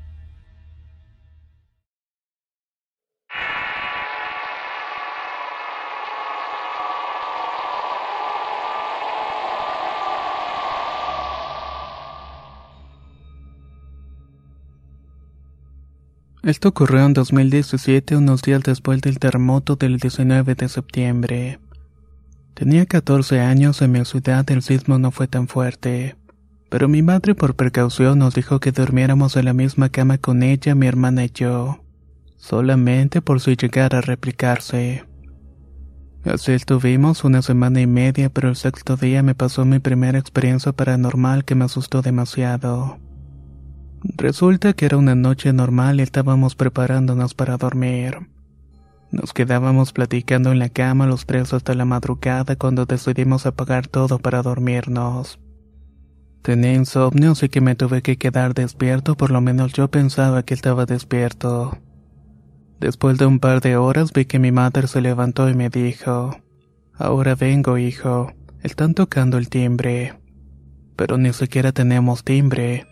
Esto 16.47 16.69
ocurrió 16.69 17.05
en 17.05 17.13
2017, 17.13 18.17
unos 18.17 18.41
días 18.41 18.63
después 18.63 19.01
del 19.01 19.19
terremoto 19.19 19.75
del 19.75 19.99
19 19.99 20.55
de 20.55 20.69
septiembre. 20.69 21.59
Tenía 22.55 22.87
14 22.87 23.41
años, 23.41 23.83
en 23.83 23.91
mi 23.91 24.05
ciudad 24.05 24.49
el 24.53 24.63
sismo 24.63 24.97
no 25.01 25.11
fue 25.11 25.27
tan 25.27 25.49
fuerte, 25.49 26.15
pero 26.71 26.87
mi 26.87 27.03
madre 27.03 27.35
por 27.35 27.57
precaución 27.57 28.21
nos 28.21 28.37
dijo 28.37 28.61
que 28.61 28.71
durmiéramos 28.71 29.35
en 29.35 29.47
la 29.47 29.55
misma 29.55 29.89
cama 29.89 30.19
con 30.19 30.45
ella, 30.45 30.77
mi 30.77 30.87
hermana 30.87 31.25
y 31.25 31.33
yo, 31.35 31.81
solamente 32.37 33.21
por 33.21 33.41
si 33.41 33.57
llegara 33.57 33.99
a 33.99 34.03
replicarse. 34.03 35.03
Así 36.25 36.53
estuvimos 36.53 37.25
una 37.25 37.43
semana 37.43 37.81
y 37.81 37.89
media, 37.89 38.31
pero 38.31 38.51
el 38.51 38.55
sexto 38.55 38.97
día 38.97 39.25
me 39.25 39.35
pasó 39.35 39.65
mi 39.65 39.81
primera 39.81 40.21
experiencia 40.21 40.71
paranormal 40.71 41.45
que 41.45 41.57
me 41.57 41.65
asustó 41.65 42.03
demasiado. 42.03 43.01
Resulta 44.15 44.73
que 44.73 44.87
era 44.87 44.97
una 44.97 45.15
noche 45.15 45.53
normal 45.53 45.99
y 45.99 46.03
estábamos 46.03 46.55
preparándonos 46.55 47.35
para 47.35 47.57
dormir. 47.57 48.29
Nos 49.11 49.33
quedábamos 49.33 49.93
platicando 49.93 50.53
en 50.53 50.59
la 50.59 50.69
cama 50.69 51.07
los 51.07 51.27
tres 51.27 51.53
hasta 51.53 51.75
la 51.75 51.85
madrugada 51.85 52.57
cuando 52.57 52.87
decidimos 52.87 53.47
apagar 53.47 53.89
todo 53.89 54.19
para 54.19 54.43
dormirnos. 54.43 55.41
Tenía 56.43 56.75
insomnio 56.75 57.33
así 57.33 57.49
que 57.49 57.61
me 57.61 57.75
tuve 57.75 58.03
que 58.03 58.17
quedar 58.17 58.55
despierto, 58.55 59.17
por 59.17 59.31
lo 59.31 59.41
menos 59.41 59.73
yo 59.73 59.91
pensaba 59.91 60.45
que 60.45 60.55
estaba 60.55 60.87
despierto. 60.87 61.77
Después 62.79 63.19
de 63.19 63.27
un 63.27 63.41
par 63.41 63.61
de 63.61 63.77
horas 63.77 64.13
vi 64.13 64.27
que 64.27 64.39
mi 64.39 64.53
madre 64.53 64.87
se 64.87 65.01
levantó 65.01 65.49
y 65.49 65.55
me 65.55 65.69
dijo, 65.69 66.37
Ahora 66.95 67.35
vengo, 67.35 67.79
hijo, 67.79 68.33
están 68.63 68.95
tocando 68.95 69.39
el 69.39 69.49
timbre. 69.49 70.15
Pero 70.95 71.19
ni 71.19 71.33
siquiera 71.33 71.73
tenemos 71.73 72.23
timbre. 72.23 72.87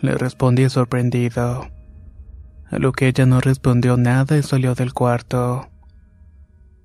Le 0.00 0.14
respondí 0.14 0.68
sorprendido. 0.68 1.68
A 2.70 2.78
lo 2.78 2.92
que 2.92 3.08
ella 3.08 3.26
no 3.26 3.40
respondió 3.40 3.96
nada 3.96 4.36
y 4.38 4.42
salió 4.42 4.74
del 4.74 4.92
cuarto. 4.92 5.68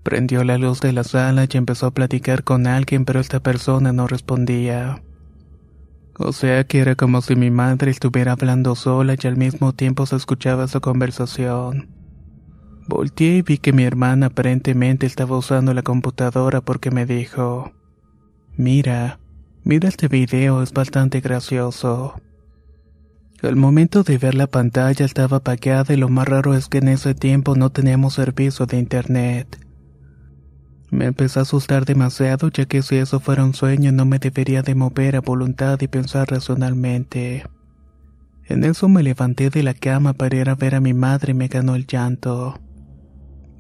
Prendió 0.02 0.44
la 0.44 0.58
luz 0.58 0.82
de 0.82 0.94
la 0.94 1.04
sala 1.04 1.46
y 1.50 1.58
empezó 1.58 1.88
a 1.88 1.92
platicar 1.92 2.44
con 2.44 2.66
alguien, 2.66 3.06
pero 3.06 3.20
esta 3.20 3.40
persona 3.40 3.94
no 3.94 4.08
respondía. 4.08 5.04
O 6.18 6.32
sea 6.32 6.64
que 6.66 6.80
era 6.80 6.96
como 6.96 7.22
si 7.22 7.36
mi 7.36 7.52
madre 7.52 7.92
estuviera 7.92 8.34
hablando 8.34 8.76
sola 8.76 9.16
y 9.22 9.28
al 9.28 9.38
mismo 9.38 9.74
tiempo 9.74 10.06
se 10.06 10.16
escuchaba 10.16 10.68
su 10.68 10.82
conversación. 10.82 11.90
Volteé 12.88 13.38
y 13.38 13.42
vi 13.44 13.58
que 13.60 13.74
mi 13.74 13.84
hermana 13.84 14.28
aparentemente 14.28 15.06
estaba 15.06 15.38
usando 15.38 15.74
la 15.74 15.84
computadora 15.84 16.62
porque 16.62 16.92
me 16.92 17.06
dijo, 17.06 17.72
Mira, 18.58 19.20
mira 19.64 19.88
este 19.88 20.08
video, 20.08 20.62
es 20.62 20.74
bastante 20.74 21.22
gracioso. 21.22 22.16
Al 23.44 23.58
momento 23.58 24.04
de 24.04 24.18
ver 24.18 24.36
la 24.36 24.48
pantalla 24.48 25.06
estaba 25.06 25.38
apagada 25.38 25.94
y 25.94 25.98
lo 25.98 26.08
más 26.08 26.26
raro 26.30 26.54
es 26.54 26.70
que 26.70 26.78
en 26.78 26.88
ese 26.88 27.14
tiempo 27.14 27.56
no 27.56 27.72
teníamos 27.72 28.14
servicio 28.14 28.66
de 28.66 28.78
internet. 28.80 29.60
Me 30.92 31.06
empecé 31.06 31.40
a 31.40 31.42
asustar 31.42 31.84
demasiado 31.84 32.50
ya 32.50 32.66
que 32.66 32.82
si 32.82 32.96
eso 32.96 33.20
fuera 33.20 33.44
un 33.44 33.54
sueño 33.54 33.92
no 33.92 34.06
me 34.06 34.20
debería 34.20 34.62
de 34.62 34.76
mover 34.76 35.18
a 35.18 35.22
voluntad 35.22 35.78
y 35.82 35.90
pensar 35.90 36.30
racionalmente. 36.32 37.44
En 38.46 38.64
eso 38.64 38.88
me 38.88 39.04
levanté 39.04 39.50
de 39.50 39.62
la 39.62 39.74
cama 39.74 40.14
para 40.14 40.38
ir 40.38 40.50
a 40.50 40.56
ver 40.56 40.76
a 40.76 40.80
mi 40.80 40.94
madre 40.94 41.32
y 41.32 41.36
me 41.36 41.50
ganó 41.50 41.76
el 41.76 41.86
llanto. 41.86 42.62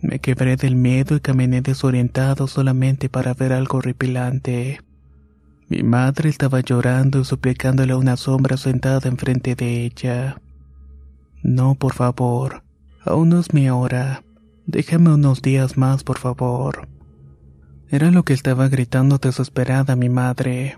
Me 0.01 0.19
quebré 0.19 0.55
del 0.55 0.77
miedo 0.77 1.17
y 1.17 1.19
caminé 1.19 1.61
desorientado 1.61 2.47
solamente 2.47 3.09
para 3.09 3.33
ver 3.33 3.51
algo 3.51 3.79
horripilante. 3.79 4.79
Mi 5.73 5.81
madre 5.81 6.29
estaba 6.29 6.59
llorando 6.59 7.21
y 7.21 7.25
suplicándole 7.25 7.93
a 7.93 7.97
una 7.97 8.15
sombra 8.15 8.57
sentada 8.57 9.09
enfrente 9.09 9.55
de 9.55 9.85
ella. 9.85 10.39
No, 11.41 11.73
por 11.73 11.93
favor, 11.93 12.61
aún 13.03 13.29
no 13.29 13.39
es 13.39 13.55
mi 13.55 13.71
hora. 13.71 14.21
Déjame 14.67 15.11
unos 15.11 15.41
días 15.41 15.75
más, 15.75 16.03
por 16.03 16.19
favor. 16.19 16.87
Era 17.89 18.11
lo 18.11 18.21
que 18.21 18.33
estaba 18.33 18.67
gritando 18.67 19.17
desesperada 19.17 19.95
mi 19.95 20.09
madre. 20.09 20.77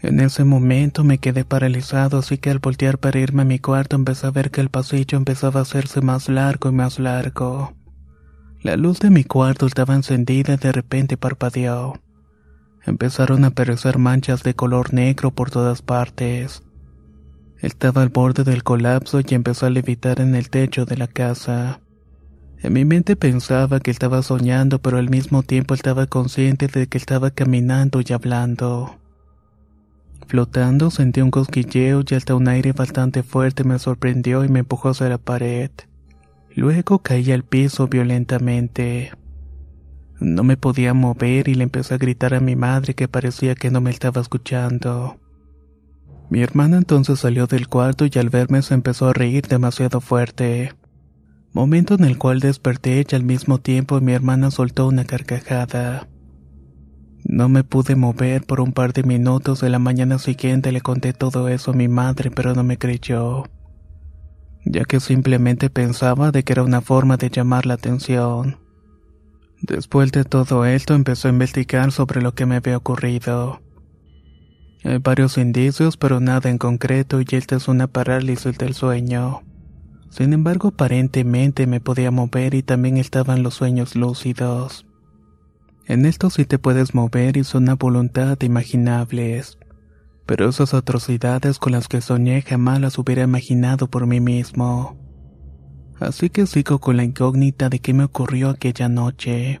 En 0.00 0.20
ese 0.20 0.44
momento 0.44 1.04
me 1.04 1.18
quedé 1.18 1.44
paralizado, 1.44 2.16
así 2.16 2.38
que 2.38 2.48
al 2.48 2.60
voltear 2.60 2.96
para 2.96 3.20
irme 3.20 3.42
a 3.42 3.44
mi 3.44 3.58
cuarto 3.58 3.94
empecé 3.94 4.26
a 4.26 4.30
ver 4.30 4.50
que 4.50 4.62
el 4.62 4.70
pasillo 4.70 5.18
empezaba 5.18 5.60
a 5.60 5.64
hacerse 5.64 6.00
más 6.00 6.30
largo 6.30 6.70
y 6.70 6.72
más 6.72 6.98
largo. 6.98 7.74
La 8.62 8.78
luz 8.78 9.00
de 9.00 9.10
mi 9.10 9.22
cuarto 9.22 9.66
estaba 9.66 9.94
encendida 9.94 10.54
y 10.54 10.56
de 10.56 10.72
repente 10.72 11.18
parpadeó. 11.18 12.00
Empezaron 12.86 13.44
a 13.44 13.48
aparecer 13.48 13.98
manchas 13.98 14.42
de 14.42 14.54
color 14.54 14.92
negro 14.92 15.30
por 15.30 15.50
todas 15.50 15.82
partes. 15.82 16.62
Estaba 17.60 18.02
al 18.02 18.10
borde 18.10 18.44
del 18.44 18.62
colapso 18.62 19.20
y 19.20 19.34
empezó 19.34 19.66
a 19.66 19.70
levitar 19.70 20.20
en 20.20 20.34
el 20.34 20.50
techo 20.50 20.84
de 20.84 20.98
la 20.98 21.06
casa. 21.06 21.80
En 22.60 22.74
mi 22.74 22.84
mente 22.84 23.16
pensaba 23.16 23.80
que 23.80 23.90
estaba 23.90 24.22
soñando, 24.22 24.80
pero 24.80 24.98
al 24.98 25.08
mismo 25.08 25.42
tiempo 25.42 25.74
estaba 25.74 26.06
consciente 26.06 26.66
de 26.66 26.86
que 26.86 26.98
estaba 26.98 27.30
caminando 27.30 28.00
y 28.00 28.12
hablando. 28.12 28.98
Flotando 30.26 30.90
sentí 30.90 31.20
un 31.20 31.30
cosquilleo 31.30 32.02
y 32.08 32.14
hasta 32.14 32.34
un 32.34 32.48
aire 32.48 32.72
bastante 32.72 33.22
fuerte 33.22 33.64
me 33.64 33.78
sorprendió 33.78 34.44
y 34.44 34.48
me 34.48 34.60
empujó 34.60 34.90
hacia 34.90 35.08
la 35.08 35.18
pared. 35.18 35.70
Luego 36.54 37.00
caí 37.00 37.32
al 37.32 37.44
piso 37.44 37.88
violentamente. 37.88 39.12
No 40.20 40.44
me 40.44 40.56
podía 40.56 40.94
mover 40.94 41.48
y 41.48 41.54
le 41.54 41.64
empecé 41.64 41.94
a 41.94 41.98
gritar 41.98 42.34
a 42.34 42.40
mi 42.40 42.56
madre 42.56 42.94
que 42.94 43.08
parecía 43.08 43.54
que 43.54 43.70
no 43.70 43.80
me 43.80 43.90
estaba 43.90 44.20
escuchando. 44.20 45.20
Mi 46.30 46.42
hermana 46.42 46.78
entonces 46.78 47.20
salió 47.20 47.46
del 47.46 47.68
cuarto 47.68 48.06
y 48.06 48.18
al 48.18 48.30
verme 48.30 48.62
se 48.62 48.74
empezó 48.74 49.08
a 49.08 49.12
reír 49.12 49.46
demasiado 49.46 50.00
fuerte. 50.00 50.72
Momento 51.52 51.94
en 51.94 52.04
el 52.04 52.18
cual 52.18 52.40
desperté 52.40 53.06
y 53.08 53.14
al 53.14 53.22
mismo 53.22 53.58
tiempo 53.58 54.00
mi 54.00 54.12
hermana 54.12 54.50
soltó 54.50 54.88
una 54.88 55.04
carcajada. 55.04 56.08
No 57.24 57.48
me 57.48 57.64
pude 57.64 57.96
mover 57.96 58.44
por 58.44 58.60
un 58.60 58.72
par 58.72 58.92
de 58.92 59.02
minutos 59.02 59.60
de 59.60 59.70
la 59.70 59.78
mañana 59.78 60.18
siguiente 60.18 60.72
le 60.72 60.80
conté 60.80 61.12
todo 61.12 61.48
eso 61.48 61.70
a 61.70 61.74
mi 61.74 61.88
madre 61.88 62.30
pero 62.30 62.54
no 62.54 62.64
me 62.64 62.76
creyó, 62.76 63.44
ya 64.66 64.84
que 64.84 65.00
simplemente 65.00 65.70
pensaba 65.70 66.32
de 66.32 66.42
que 66.42 66.52
era 66.52 66.62
una 66.62 66.80
forma 66.80 67.16
de 67.16 67.30
llamar 67.30 67.64
la 67.66 67.74
atención. 67.74 68.63
Después 69.66 70.12
de 70.12 70.24
todo 70.24 70.66
esto 70.66 70.92
empezó 70.94 71.28
a 71.28 71.30
investigar 71.30 71.90
sobre 71.90 72.20
lo 72.20 72.34
que 72.34 72.44
me 72.44 72.56
había 72.56 72.76
ocurrido. 72.76 73.62
Hay 74.84 74.98
varios 74.98 75.38
indicios, 75.38 75.96
pero 75.96 76.20
nada 76.20 76.50
en 76.50 76.58
concreto 76.58 77.22
y 77.22 77.26
esta 77.30 77.56
es 77.56 77.66
una 77.66 77.86
parálisis 77.86 78.58
del 78.58 78.74
sueño. 78.74 79.40
Sin 80.10 80.34
embargo, 80.34 80.68
aparentemente 80.68 81.66
me 81.66 81.80
podía 81.80 82.10
mover 82.10 82.52
y 82.52 82.62
también 82.62 82.98
estaban 82.98 83.42
los 83.42 83.54
sueños 83.54 83.96
lúcidos. 83.96 84.84
En 85.86 86.04
esto 86.04 86.28
sí 86.28 86.44
te 86.44 86.58
puedes 86.58 86.94
mover 86.94 87.38
y 87.38 87.44
son 87.44 87.70
a 87.70 87.74
voluntad 87.74 88.36
imaginables. 88.42 89.56
Pero 90.26 90.50
esas 90.50 90.74
atrocidades 90.74 91.58
con 91.58 91.72
las 91.72 91.88
que 91.88 92.02
soñé 92.02 92.42
jamás 92.42 92.82
las 92.82 92.98
hubiera 92.98 93.22
imaginado 93.22 93.88
por 93.88 94.06
mí 94.06 94.20
mismo. 94.20 95.03
Así 96.00 96.30
que 96.30 96.46
sigo 96.46 96.80
con 96.80 96.96
la 96.96 97.04
incógnita 97.04 97.68
de 97.68 97.78
qué 97.78 97.94
me 97.94 98.04
ocurrió 98.04 98.50
aquella 98.50 98.88
noche. 98.88 99.60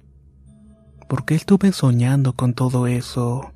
¿Por 1.08 1.24
qué 1.24 1.34
estuve 1.34 1.72
soñando 1.72 2.34
con 2.34 2.54
todo 2.54 2.86
eso? 2.86 3.52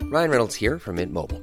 Ryan 0.00 0.30
Reynolds 0.30 0.54
here 0.54 0.78
from 0.78 0.96
Mint 0.96 1.12
Mobile. 1.12 1.42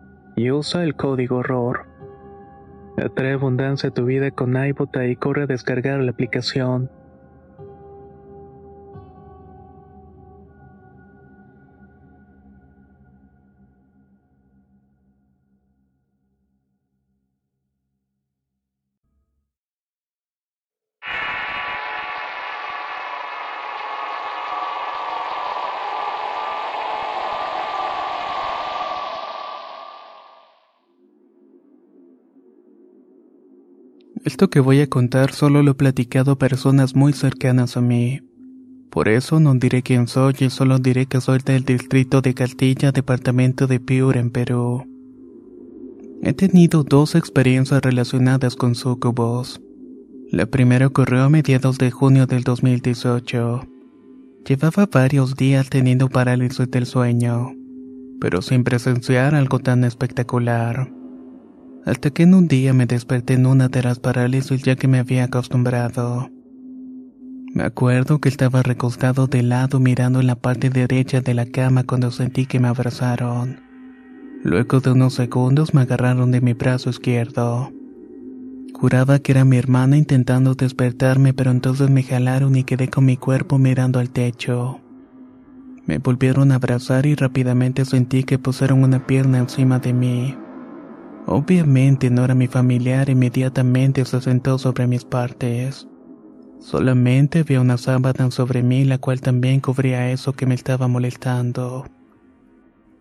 y 0.35 0.51
usa 0.51 0.83
el 0.83 0.95
código 0.95 1.43
ROR. 1.43 1.85
Atrae 2.97 3.33
abundancia 3.33 3.89
a 3.89 3.93
tu 3.93 4.05
vida 4.05 4.31
con 4.31 4.55
iBota 4.55 5.05
y 5.05 5.15
corre 5.15 5.43
a 5.43 5.47
descargar 5.47 5.99
la 6.01 6.11
aplicación. 6.11 6.89
Que 34.49 34.59
voy 34.59 34.81
a 34.81 34.87
contar 34.87 35.33
solo 35.33 35.61
lo 35.61 35.71
he 35.71 35.75
platicado 35.75 36.31
a 36.31 36.37
personas 36.37 36.95
muy 36.95 37.13
cercanas 37.13 37.77
a 37.77 37.81
mí. 37.81 38.21
Por 38.89 39.07
eso 39.07 39.39
no 39.39 39.53
diré 39.53 39.83
quién 39.83 40.07
soy 40.07 40.33
y 40.39 40.49
solo 40.49 40.79
diré 40.79 41.05
que 41.05 41.21
soy 41.21 41.39
del 41.45 41.63
distrito 41.63 42.21
de 42.21 42.33
Castilla, 42.33 42.91
departamento 42.91 43.67
de 43.67 43.79
Piura, 43.79 44.19
en 44.19 44.31
Perú. 44.31 44.83
He 46.23 46.33
tenido 46.33 46.83
dos 46.83 47.13
experiencias 47.13 47.83
relacionadas 47.83 48.55
con 48.55 48.73
sucubos. 48.73 49.61
La 50.31 50.47
primera 50.47 50.87
ocurrió 50.87 51.23
a 51.23 51.29
mediados 51.29 51.77
de 51.77 51.91
junio 51.91 52.25
del 52.25 52.43
2018. 52.43 53.61
Llevaba 54.47 54.87
varios 54.91 55.35
días 55.35 55.69
teniendo 55.69 56.09
parálisis 56.09 56.69
del 56.71 56.87
sueño, 56.87 57.53
pero 58.19 58.41
sin 58.41 58.63
presenciar 58.63 59.35
algo 59.35 59.59
tan 59.59 59.83
espectacular 59.83 61.00
hasta 61.85 62.09
que 62.11 62.23
en 62.23 62.33
un 62.33 62.47
día 62.47 62.73
me 62.73 62.85
desperté 62.85 63.33
en 63.33 63.45
una 63.45 63.67
de 63.67 63.83
las 63.83 63.99
parálisis 63.99 64.63
ya 64.63 64.75
que 64.75 64.87
me 64.87 64.99
había 64.99 65.25
acostumbrado. 65.25 66.29
Me 67.53 67.63
acuerdo 67.63 68.19
que 68.19 68.29
estaba 68.29 68.63
recostado 68.63 69.27
de 69.27 69.43
lado 69.43 69.79
mirando 69.79 70.21
en 70.21 70.27
la 70.27 70.35
parte 70.35 70.69
derecha 70.69 71.21
de 71.21 71.33
la 71.33 71.45
cama 71.45 71.83
cuando 71.83 72.11
sentí 72.11 72.45
que 72.45 72.59
me 72.59 72.69
abrazaron. 72.69 73.59
Luego 74.43 74.79
de 74.79 74.91
unos 74.91 75.15
segundos 75.15 75.73
me 75.73 75.81
agarraron 75.81 76.31
de 76.31 76.41
mi 76.41 76.53
brazo 76.53 76.89
izquierdo. 76.89 77.71
Juraba 78.73 79.19
que 79.19 79.33
era 79.33 79.45
mi 79.45 79.57
hermana 79.57 79.97
intentando 79.97 80.55
despertarme, 80.55 81.33
pero 81.33 81.51
entonces 81.51 81.89
me 81.89 82.03
jalaron 82.03 82.55
y 82.55 82.63
quedé 82.63 82.87
con 82.87 83.05
mi 83.05 83.17
cuerpo 83.17 83.57
mirando 83.59 83.99
al 83.99 84.09
techo. 84.09 84.79
Me 85.85 85.97
volvieron 85.97 86.51
a 86.51 86.55
abrazar 86.55 87.05
y 87.05 87.15
rápidamente 87.15 87.85
sentí 87.85 88.23
que 88.23 88.39
pusieron 88.39 88.83
una 88.83 89.05
pierna 89.05 89.39
encima 89.39 89.79
de 89.79 89.93
mí. 89.93 90.37
Obviamente 91.27 92.09
no 92.09 92.25
era 92.25 92.35
mi 92.35 92.47
familiar, 92.47 93.09
inmediatamente 93.09 94.03
se 94.05 94.21
sentó 94.21 94.57
sobre 94.57 94.87
mis 94.87 95.05
partes. 95.05 95.87
Solamente 96.59 97.39
había 97.39 97.61
una 97.61 97.77
sábana 97.77 98.31
sobre 98.31 98.63
mí, 98.63 98.85
la 98.85 98.97
cual 98.97 99.21
también 99.21 99.61
cubría 99.61 100.11
eso 100.11 100.33
que 100.33 100.45
me 100.45 100.55
estaba 100.55 100.87
molestando. 100.87 101.85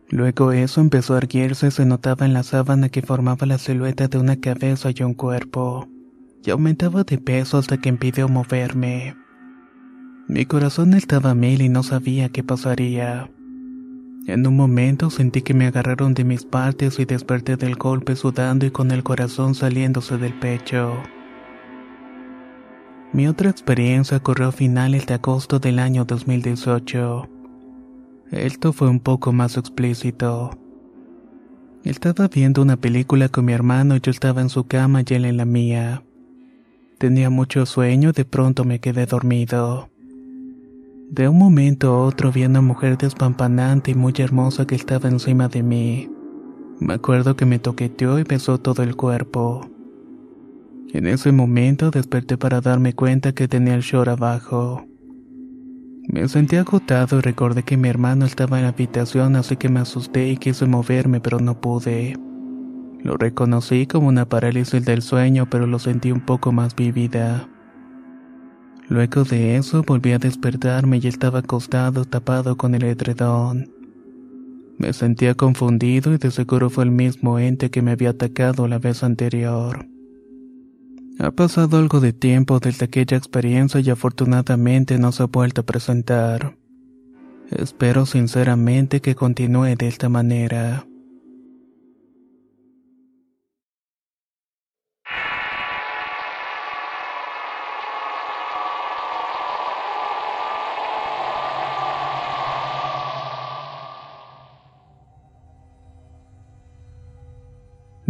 Luego 0.08 0.52
eso 0.52 0.80
empezó 0.80 1.14
a 1.14 1.18
erguirse, 1.18 1.70
se 1.70 1.86
notaba 1.86 2.26
en 2.26 2.32
la 2.32 2.42
sábana 2.42 2.88
que 2.88 3.02
formaba 3.02 3.46
la 3.46 3.58
silueta 3.58 4.08
de 4.08 4.18
una 4.18 4.36
cabeza 4.36 4.90
y 4.94 5.02
un 5.02 5.14
cuerpo, 5.14 5.88
y 6.44 6.50
aumentaba 6.50 7.04
de 7.04 7.18
peso 7.18 7.58
hasta 7.58 7.78
que 7.78 7.90
impidió 7.90 8.28
moverme. 8.28 9.14
Mi 10.26 10.46
corazón 10.46 10.94
estaba 10.94 11.34
mil 11.34 11.60
y 11.62 11.68
no 11.68 11.82
sabía 11.82 12.28
qué 12.28 12.42
pasaría. 12.42 13.30
En 14.26 14.46
un 14.46 14.56
momento 14.56 15.10
sentí 15.10 15.42
que 15.42 15.54
me 15.54 15.66
agarraron 15.66 16.14
de 16.14 16.24
mis 16.24 16.44
partes 16.44 16.98
y 16.98 17.04
desperté 17.04 17.56
del 17.56 17.76
golpe 17.76 18.16
sudando 18.16 18.66
y 18.66 18.70
con 18.70 18.90
el 18.90 19.02
corazón 19.02 19.54
saliéndose 19.54 20.18
del 20.18 20.34
pecho. 20.34 21.02
Mi 23.12 23.26
otra 23.26 23.50
experiencia 23.50 24.18
ocurrió 24.18 24.48
a 24.48 24.52
finales 24.52 25.06
de 25.06 25.14
agosto 25.14 25.58
del 25.58 25.78
año 25.78 26.04
2018. 26.04 27.28
Esto 28.30 28.72
fue 28.72 28.88
un 28.88 29.00
poco 29.00 29.32
más 29.32 29.56
explícito. 29.56 30.50
Estaba 31.82 32.28
viendo 32.28 32.62
una 32.62 32.76
película 32.76 33.28
con 33.30 33.46
mi 33.46 33.52
hermano 33.52 33.96
y 33.96 34.00
yo 34.00 34.10
estaba 34.10 34.42
en 34.42 34.50
su 34.50 34.64
cama 34.64 35.02
y 35.04 35.14
él 35.14 35.24
en 35.24 35.38
la 35.38 35.46
mía. 35.46 36.04
Tenía 36.98 37.30
mucho 37.30 37.64
sueño 37.64 38.10
y 38.10 38.12
de 38.12 38.24
pronto 38.26 38.64
me 38.64 38.78
quedé 38.78 39.06
dormido. 39.06 39.88
De 41.10 41.28
un 41.28 41.38
momento 41.38 41.88
a 41.92 42.04
otro 42.04 42.30
vi 42.30 42.44
a 42.44 42.48
una 42.48 42.60
mujer 42.60 42.96
despampanante 42.96 43.90
y 43.90 43.94
muy 43.96 44.14
hermosa 44.18 44.64
que 44.64 44.76
estaba 44.76 45.08
encima 45.08 45.48
de 45.48 45.64
mí. 45.64 46.08
Me 46.78 46.94
acuerdo 46.94 47.34
que 47.34 47.46
me 47.46 47.58
toqueteó 47.58 48.20
y 48.20 48.22
besó 48.22 48.58
todo 48.58 48.84
el 48.84 48.94
cuerpo. 48.94 49.68
En 50.92 51.08
ese 51.08 51.32
momento 51.32 51.90
desperté 51.90 52.38
para 52.38 52.60
darme 52.60 52.92
cuenta 52.92 53.32
que 53.32 53.48
tenía 53.48 53.74
el 53.74 53.80
short 53.80 54.06
abajo. 54.06 54.86
Me 56.06 56.28
sentí 56.28 56.54
agotado 56.54 57.18
y 57.18 57.22
recordé 57.22 57.64
que 57.64 57.76
mi 57.76 57.88
hermano 57.88 58.24
estaba 58.24 58.58
en 58.58 58.62
la 58.62 58.68
habitación 58.68 59.34
así 59.34 59.56
que 59.56 59.68
me 59.68 59.80
asusté 59.80 60.28
y 60.28 60.36
quise 60.36 60.66
moverme 60.66 61.20
pero 61.20 61.40
no 61.40 61.60
pude. 61.60 62.16
Lo 63.02 63.16
reconocí 63.16 63.88
como 63.88 64.06
una 64.06 64.28
parálisis 64.28 64.84
del 64.84 65.02
sueño 65.02 65.50
pero 65.50 65.66
lo 65.66 65.80
sentí 65.80 66.12
un 66.12 66.20
poco 66.20 66.52
más 66.52 66.76
vívida. 66.76 67.48
Luego 68.90 69.22
de 69.22 69.54
eso 69.54 69.84
volví 69.84 70.10
a 70.10 70.18
despertarme 70.18 70.98
y 71.00 71.06
estaba 71.06 71.38
acostado 71.38 72.04
tapado 72.04 72.56
con 72.56 72.74
el 72.74 72.82
edredón. 72.82 73.70
Me 74.78 74.92
sentía 74.92 75.36
confundido 75.36 76.12
y 76.12 76.18
de 76.18 76.32
seguro 76.32 76.70
fue 76.70 76.82
el 76.84 76.90
mismo 76.90 77.38
ente 77.38 77.70
que 77.70 77.82
me 77.82 77.92
había 77.92 78.10
atacado 78.10 78.66
la 78.66 78.80
vez 78.80 79.04
anterior. 79.04 79.86
Ha 81.20 81.30
pasado 81.30 81.78
algo 81.78 82.00
de 82.00 82.12
tiempo 82.12 82.58
desde 82.58 82.86
aquella 82.86 83.16
experiencia 83.16 83.78
y 83.78 83.90
afortunadamente 83.90 84.98
no 84.98 85.12
se 85.12 85.22
ha 85.22 85.26
vuelto 85.26 85.60
a 85.60 85.66
presentar. 85.66 86.56
Espero 87.48 88.06
sinceramente 88.06 89.00
que 89.00 89.14
continúe 89.14 89.76
de 89.76 89.86
esta 89.86 90.08
manera. 90.08 90.84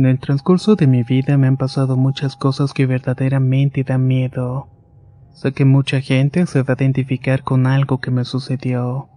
En 0.01 0.07
el 0.07 0.19
transcurso 0.19 0.77
de 0.77 0.87
mi 0.87 1.03
vida 1.03 1.37
me 1.37 1.47
han 1.47 1.59
pasado 1.59 1.95
muchas 1.95 2.35
cosas 2.35 2.73
que 2.73 2.87
verdaderamente 2.87 3.85
dan 3.85 4.07
miedo. 4.07 4.67
Sé 5.35 5.53
que 5.53 5.67
mucha 5.67 6.01
gente 6.01 6.47
se 6.47 6.63
va 6.63 6.73
a 6.73 6.83
identificar 6.83 7.43
con 7.43 7.67
algo 7.67 8.01
que 8.01 8.11
me 8.11 8.25
sucedió. 8.25 9.11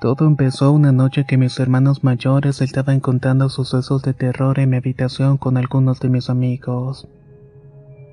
Todo 0.00 0.26
empezó 0.26 0.72
una 0.72 0.90
noche 0.90 1.24
que 1.24 1.36
mis 1.38 1.60
hermanos 1.60 2.02
mayores 2.02 2.62
estaban 2.62 2.98
contando 2.98 3.48
sucesos 3.48 4.02
de 4.02 4.12
terror 4.12 4.58
en 4.58 4.70
mi 4.70 4.76
habitación 4.76 5.38
con 5.38 5.56
algunos 5.56 6.00
de 6.00 6.08
mis 6.08 6.30
amigos. 6.30 7.06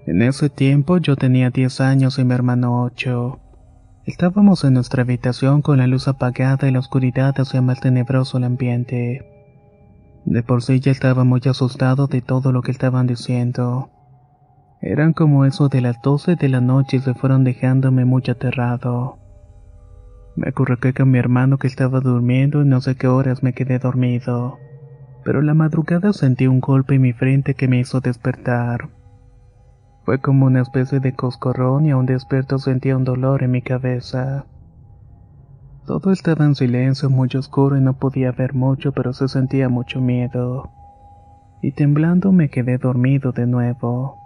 En 0.05 0.21
ese 0.21 0.51
tiempo 0.51 0.99
yo 0.99 1.15
tenía 1.15 1.49
10 1.49 1.81
años 1.81 2.19
y 2.19 2.23
mi 2.23 2.35
hermano 2.35 2.83
8. 2.83 3.39
Estábamos 4.05 4.63
en 4.63 4.75
nuestra 4.75 5.01
habitación 5.01 5.63
con 5.63 5.79
la 5.79 5.87
luz 5.87 6.07
apagada 6.07 6.67
y 6.67 6.71
la 6.71 6.77
oscuridad 6.77 7.33
hacía 7.39 7.63
más 7.63 7.79
tenebroso 7.79 8.37
el 8.37 8.43
ambiente. 8.43 9.37
De 10.27 10.43
por 10.43 10.61
sí 10.61 10.81
ya 10.81 10.91
estaba 10.91 11.23
muy 11.23 11.39
asustado 11.45 12.07
de 12.07 12.21
todo 12.21 12.51
lo 12.51 12.61
que 12.61 12.71
estaban 12.71 13.07
diciendo. 13.07 13.89
Eran 14.81 15.13
como 15.13 15.45
eso 15.45 15.69
de 15.69 15.79
las 15.79 16.01
doce 16.01 16.35
de 16.35 16.49
la 16.49 16.59
noche 16.59 16.97
y 16.97 16.99
se 16.99 17.13
fueron 17.13 17.45
dejándome 17.45 18.03
muy 18.03 18.23
aterrado. 18.29 19.19
Me 20.35 20.49
acurruqué 20.49 20.93
con 20.93 21.11
mi 21.11 21.17
hermano 21.17 21.57
que 21.57 21.67
estaba 21.67 22.01
durmiendo 22.01 22.61
y 22.61 22.65
no 22.65 22.81
sé 22.81 22.95
qué 22.95 23.07
horas 23.07 23.41
me 23.41 23.53
quedé 23.53 23.79
dormido. 23.79 24.57
Pero 25.23 25.41
la 25.41 25.53
madrugada 25.53 26.11
sentí 26.11 26.45
un 26.45 26.59
golpe 26.59 26.95
en 26.95 27.03
mi 27.03 27.13
frente 27.13 27.53
que 27.53 27.69
me 27.69 27.79
hizo 27.79 28.01
despertar. 28.01 28.89
Fue 30.03 30.19
como 30.19 30.45
una 30.45 30.61
especie 30.61 30.99
de 30.99 31.15
coscorrón 31.15 31.85
y 31.85 31.91
a 31.91 31.97
un 31.97 32.05
despierto 32.05 32.59
sentía 32.59 32.97
un 32.97 33.05
dolor 33.05 33.43
en 33.43 33.51
mi 33.51 33.61
cabeza. 33.61 34.43
Todo 35.88 36.12
estaba 36.12 36.43
en 36.43 36.54
silencio, 36.54 37.10
muy 37.10 37.30
oscuro 37.38 37.78
y 37.78 37.82
no 37.82 37.93
podía 37.93 38.34
ver 38.34 38.54
mucho, 38.54 38.91
pero 38.91 39.13
se 39.13 39.30
sentía 39.30 39.69
mucho 39.69 40.02
miedo. 40.02 40.69
Y 41.62 41.71
temblando 41.71 42.34
me 42.34 42.50
quedé 42.50 42.78
dormido 42.78 43.32
de 43.32 43.47
nuevo. 43.47 44.19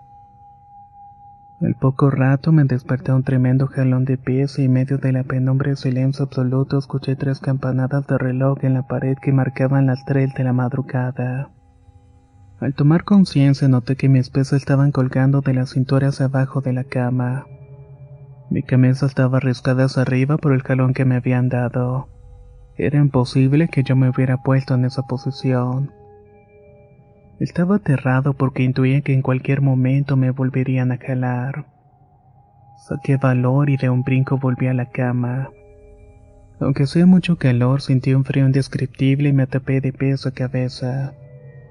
Al 1.62 1.76
poco 1.76 2.10
rato 2.10 2.52
me 2.52 2.64
desperté 2.64 3.14
un 3.14 3.22
tremendo 3.22 3.68
jalón 3.68 4.06
de 4.06 4.18
pies 4.18 4.58
y 4.58 4.66
en 4.66 4.74
medio 4.74 4.98
de 4.98 5.12
la 5.12 5.24
penumbra 5.24 5.74
y 5.74 5.76
silencio 5.76 6.26
absoluto 6.26 6.80
escuché 6.80 7.16
tres 7.16 7.40
campanadas 7.40 8.08
de 8.08 8.18
reloj 8.18 8.58
en 8.64 8.74
la 8.74 8.88
pared 8.88 9.16
que 9.22 9.32
marcaban 9.32 9.86
las 9.86 10.04
tres 10.04 10.34
de 10.34 10.44
la 10.44 10.54
madrugada. 10.54 11.52
Al 12.60 12.74
tomar 12.74 13.04
conciencia 13.04 13.68
noté 13.68 13.96
que 13.96 14.10
mis 14.10 14.32
pies 14.32 14.52
estaban 14.52 14.92
colgando 14.92 15.42
de 15.42 15.54
la 15.54 15.68
cintura 15.68 16.08
hacia 16.08 16.26
abajo 16.26 16.62
de 16.62 16.74
la 16.74 16.86
cama. 16.86 17.46
Mi 18.52 18.64
cabeza 18.64 19.06
estaba 19.06 19.38
arriscada 19.38 19.86
hacia 19.86 20.02
arriba 20.02 20.36
por 20.36 20.52
el 20.52 20.62
jalón 20.62 20.94
que 20.94 21.06
me 21.06 21.16
habían 21.16 21.48
dado. 21.48 22.10
Era 22.76 23.00
imposible 23.00 23.70
que 23.70 23.82
yo 23.82 23.96
me 23.96 24.10
hubiera 24.10 24.44
puesto 24.44 24.76
en 24.76 24.84
esa 24.84 25.04
posición. 25.04 25.94
Estaba 27.40 27.78
aterrado 27.78 28.34
porque 28.34 28.64
intuía 28.64 29.00
que 29.00 29.14
en 29.14 29.22
cualquier 29.22 29.62
momento 29.62 30.18
me 30.18 30.32
volverían 30.32 30.92
a 30.92 30.98
jalar. 30.98 31.66
Saqué 32.90 33.16
valor 33.16 33.70
y 33.70 33.78
de 33.78 33.90
un 33.90 34.04
brinco 34.04 34.38
volví 34.38 34.68
a 34.68 34.74
la 34.74 34.88
cama. 34.90 35.50
Aunque 36.60 36.84
hacía 36.84 37.06
mucho 37.06 37.38
calor, 37.38 37.82
sentí 37.82 38.14
un 38.14 38.26
frío 38.26 38.46
indescriptible 38.46 39.30
y 39.30 39.34
me 39.34 39.48
tapé 39.48 39.80
de 39.80 39.94
peso 39.94 40.28
a 40.28 40.34
cabeza. 40.34 41.14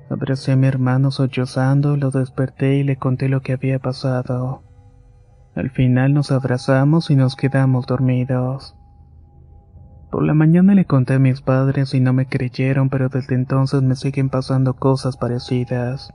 Abracé 0.08 0.52
a 0.52 0.56
mi 0.56 0.66
hermano 0.66 1.10
sollozando, 1.10 1.98
lo 1.98 2.10
desperté 2.10 2.76
y 2.76 2.84
le 2.84 2.96
conté 2.96 3.28
lo 3.28 3.42
que 3.42 3.52
había 3.52 3.78
pasado. 3.78 4.62
Al 5.54 5.70
final 5.70 6.14
nos 6.14 6.30
abrazamos 6.30 7.10
y 7.10 7.16
nos 7.16 7.36
quedamos 7.36 7.86
dormidos. 7.86 8.76
Por 10.10 10.24
la 10.24 10.34
mañana 10.34 10.74
le 10.74 10.84
conté 10.84 11.14
a 11.14 11.18
mis 11.18 11.40
padres 11.40 11.94
y 11.94 12.00
no 12.00 12.12
me 12.12 12.26
creyeron, 12.26 12.88
pero 12.88 13.08
desde 13.08 13.34
entonces 13.34 13.82
me 13.82 13.94
siguen 13.94 14.28
pasando 14.28 14.74
cosas 14.74 15.16
parecidas. 15.16 16.12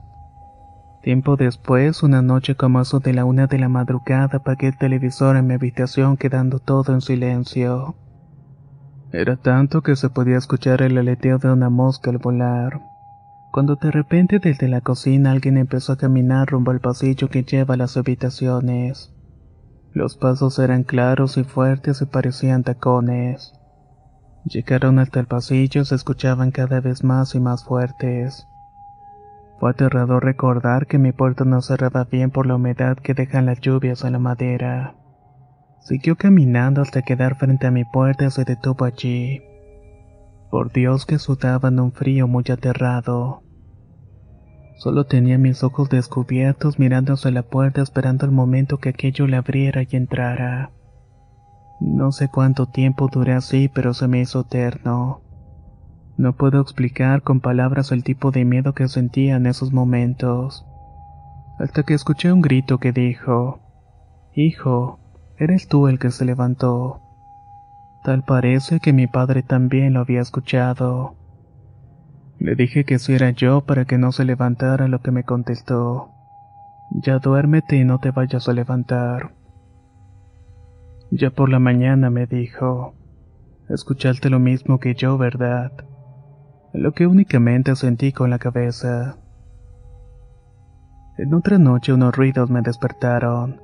Tiempo 1.02 1.36
después, 1.36 2.02
una 2.02 2.20
noche 2.20 2.56
como 2.56 2.80
eso 2.80 3.00
de 3.00 3.14
la 3.14 3.24
una 3.24 3.46
de 3.46 3.58
la 3.58 3.68
madrugada, 3.68 4.38
apagué 4.38 4.68
el 4.68 4.78
televisor 4.78 5.36
en 5.36 5.46
mi 5.46 5.54
habitación 5.54 6.16
quedando 6.16 6.58
todo 6.58 6.92
en 6.92 7.00
silencio. 7.00 7.94
Era 9.12 9.36
tanto 9.36 9.82
que 9.82 9.96
se 9.96 10.10
podía 10.10 10.36
escuchar 10.36 10.82
el 10.82 10.98
aleteo 10.98 11.38
de 11.38 11.50
una 11.50 11.70
mosca 11.70 12.10
al 12.10 12.18
volar. 12.18 12.80
Cuando 13.52 13.76
de 13.76 13.90
repente 13.90 14.40
desde 14.40 14.68
la 14.68 14.80
cocina 14.80 15.30
alguien 15.30 15.56
empezó 15.56 15.92
a 15.92 15.96
caminar 15.96 16.48
rumbo 16.48 16.72
al 16.72 16.80
pasillo 16.80 17.28
que 17.28 17.44
lleva 17.44 17.74
a 17.74 17.78
las 17.78 17.96
habitaciones. 17.96 19.15
Los 19.96 20.18
pasos 20.18 20.58
eran 20.58 20.82
claros 20.82 21.38
y 21.38 21.44
fuertes 21.44 22.02
y 22.02 22.04
parecían 22.04 22.64
tacones. 22.64 23.54
Llegaron 24.44 24.98
hasta 24.98 25.20
el 25.20 25.26
pasillo 25.26 25.80
y 25.80 25.84
se 25.86 25.94
escuchaban 25.94 26.50
cada 26.50 26.82
vez 26.82 27.02
más 27.02 27.34
y 27.34 27.40
más 27.40 27.64
fuertes. 27.64 28.46
Fue 29.58 29.70
aterrador 29.70 30.22
recordar 30.22 30.86
que 30.86 30.98
mi 30.98 31.12
puerta 31.12 31.46
no 31.46 31.62
cerraba 31.62 32.04
bien 32.04 32.30
por 32.30 32.46
la 32.46 32.56
humedad 32.56 32.98
que 32.98 33.14
dejan 33.14 33.46
las 33.46 33.58
lluvias 33.62 34.04
a 34.04 34.10
la 34.10 34.18
madera. 34.18 34.96
Siguió 35.80 36.16
caminando 36.16 36.82
hasta 36.82 37.00
quedar 37.00 37.38
frente 37.38 37.66
a 37.66 37.70
mi 37.70 37.86
puerta 37.86 38.26
y 38.26 38.30
se 38.30 38.44
detuvo 38.44 38.84
allí. 38.84 39.40
Por 40.50 40.72
Dios 40.72 41.06
que 41.06 41.18
sudaban 41.18 41.80
un 41.80 41.92
frío 41.92 42.28
muy 42.28 42.44
aterrado. 42.50 43.45
Solo 44.76 45.04
tenía 45.04 45.38
mis 45.38 45.64
ojos 45.64 45.88
descubiertos 45.88 46.78
mirando 46.78 47.14
hacia 47.14 47.30
la 47.30 47.42
puerta 47.42 47.80
esperando 47.80 48.26
el 48.26 48.32
momento 48.32 48.78
que 48.78 48.90
aquello 48.90 49.26
le 49.26 49.36
abriera 49.36 49.82
y 49.82 49.96
entrara. 49.96 50.70
No 51.80 52.12
sé 52.12 52.28
cuánto 52.28 52.66
tiempo 52.66 53.08
duré 53.10 53.32
así, 53.32 53.68
pero 53.68 53.94
se 53.94 54.06
me 54.06 54.20
hizo 54.20 54.40
eterno. 54.40 55.22
No 56.18 56.34
puedo 56.34 56.60
explicar 56.60 57.22
con 57.22 57.40
palabras 57.40 57.92
el 57.92 58.02
tipo 58.02 58.30
de 58.30 58.44
miedo 58.44 58.74
que 58.74 58.88
sentía 58.88 59.36
en 59.36 59.46
esos 59.46 59.72
momentos. 59.72 60.66
Hasta 61.58 61.82
que 61.82 61.94
escuché 61.94 62.32
un 62.32 62.42
grito 62.42 62.78
que 62.78 62.92
dijo, 62.92 63.60
Hijo, 64.34 64.98
eres 65.38 65.68
tú 65.68 65.88
el 65.88 65.98
que 65.98 66.10
se 66.10 66.24
levantó. 66.24 67.00
Tal 68.04 68.22
parece 68.22 68.78
que 68.80 68.92
mi 68.92 69.06
padre 69.06 69.42
también 69.42 69.94
lo 69.94 70.00
había 70.00 70.20
escuchado. 70.20 71.14
Le 72.38 72.54
dije 72.54 72.84
que 72.84 72.98
si 72.98 73.14
era 73.14 73.30
yo 73.30 73.62
para 73.62 73.84
que 73.84 73.98
no 73.98 74.12
se 74.12 74.24
levantara 74.24 74.88
lo 74.88 75.00
que 75.00 75.10
me 75.10 75.24
contestó. 75.24 76.10
Ya 76.90 77.18
duérmete 77.18 77.76
y 77.76 77.84
no 77.84 77.98
te 77.98 78.10
vayas 78.10 78.48
a 78.48 78.52
levantar. 78.52 79.32
Ya 81.10 81.30
por 81.30 81.48
la 81.48 81.58
mañana 81.58 82.10
me 82.10 82.26
dijo, 82.26 82.94
Escuchaste 83.68 84.30
lo 84.30 84.38
mismo 84.38 84.78
que 84.78 84.94
yo, 84.94 85.18
¿verdad? 85.18 85.72
Lo 86.72 86.92
que 86.92 87.06
únicamente 87.06 87.74
sentí 87.74 88.12
con 88.12 88.30
la 88.30 88.38
cabeza. 88.38 89.16
En 91.18 91.34
otra 91.34 91.58
noche 91.58 91.92
unos 91.92 92.14
ruidos 92.14 92.50
me 92.50 92.60
despertaron. 92.60 93.60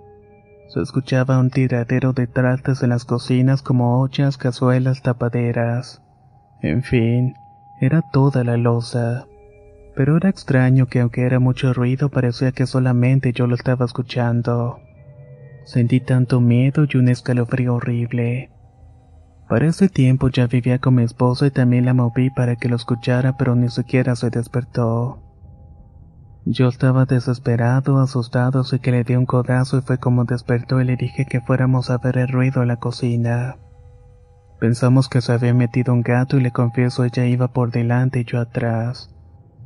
Se 0.68 0.80
escuchaba 0.80 1.38
un 1.38 1.50
tiradero 1.50 2.14
de 2.14 2.26
trastes 2.26 2.82
en 2.82 2.88
las 2.88 3.04
cocinas 3.04 3.62
como 3.62 4.00
ollas, 4.00 4.38
cazuelas, 4.38 5.02
tapaderas. 5.02 6.02
En 6.62 6.82
fin, 6.82 7.34
era 7.82 8.00
toda 8.00 8.44
la 8.44 8.56
loza. 8.56 9.26
Pero 9.96 10.16
era 10.16 10.28
extraño 10.28 10.86
que 10.86 11.00
aunque 11.00 11.22
era 11.22 11.40
mucho 11.40 11.74
ruido 11.74 12.10
parecía 12.10 12.52
que 12.52 12.66
solamente 12.66 13.32
yo 13.32 13.48
lo 13.48 13.56
estaba 13.56 13.84
escuchando. 13.84 14.78
Sentí 15.64 15.98
tanto 15.98 16.40
miedo 16.40 16.86
y 16.88 16.96
un 16.96 17.08
escalofrío 17.08 17.74
horrible. 17.74 18.50
Para 19.48 19.66
ese 19.66 19.88
tiempo 19.88 20.28
ya 20.28 20.46
vivía 20.46 20.78
con 20.78 20.94
mi 20.94 21.02
esposa 21.02 21.46
y 21.46 21.50
también 21.50 21.84
la 21.84 21.92
moví 21.92 22.30
para 22.30 22.54
que 22.54 22.68
lo 22.68 22.76
escuchara, 22.76 23.36
pero 23.36 23.56
ni 23.56 23.68
siquiera 23.68 24.14
se 24.14 24.30
despertó. 24.30 25.20
Yo 26.44 26.68
estaba 26.68 27.04
desesperado, 27.04 27.98
asustado, 28.00 28.60
así 28.60 28.78
que 28.78 28.92
le 28.92 29.02
di 29.02 29.16
un 29.16 29.26
codazo 29.26 29.78
y 29.78 29.82
fue 29.82 29.98
como 29.98 30.24
despertó 30.24 30.80
y 30.80 30.84
le 30.84 30.96
dije 30.96 31.26
que 31.26 31.40
fuéramos 31.40 31.90
a 31.90 31.98
ver 31.98 32.16
el 32.18 32.28
ruido 32.28 32.62
en 32.62 32.68
la 32.68 32.76
cocina. 32.76 33.56
Pensamos 34.62 35.10
que 35.10 35.20
se 35.20 35.32
había 35.32 35.52
metido 35.52 35.92
un 35.92 36.02
gato 36.02 36.38
y 36.38 36.40
le 36.40 36.52
confieso 36.52 37.04
ella 37.04 37.26
iba 37.26 37.48
por 37.48 37.70
delante 37.70 38.20
y 38.20 38.24
yo 38.24 38.40
atrás. 38.40 39.10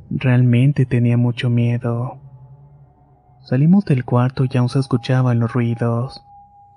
Realmente 0.09 0.85
tenía 0.85 1.15
mucho 1.17 1.49
miedo. 1.49 2.17
Salimos 3.45 3.85
del 3.85 4.03
cuarto 4.03 4.43
y 4.43 4.57
aún 4.57 4.67
se 4.67 4.79
escuchaban 4.79 5.39
los 5.39 5.53
ruidos 5.53 6.21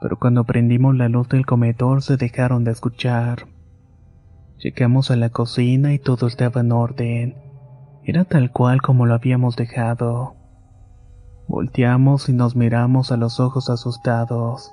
pero 0.01 0.19
cuando 0.19 0.45
prendimos 0.45 0.97
la 0.97 1.09
luz 1.09 1.29
del 1.29 1.45
comedor 1.45 2.03
se 2.03 2.17
dejaron 2.17 2.65
de 2.65 2.73
escuchar. 2.73 3.47
Llegamos 4.59 5.11
a 5.11 5.17
la 5.17 5.29
cocina 5.29 5.93
y 5.93 5.99
todo 5.99 6.27
estaba 6.27 6.63
en 6.63 6.73
orden. 6.73 7.37
Era 8.03 8.25
tal 8.25 8.51
cual 8.51 8.81
como 8.81 9.05
lo 9.05 9.15
habíamos 9.15 9.57
dejado. 9.57 10.37
Volteamos 11.49 12.29
y 12.29 12.33
nos 12.33 12.57
miramos 12.57 13.13
a 13.13 13.19
los 13.19 13.41
ojos 13.41 13.69
asustados. 13.69 14.73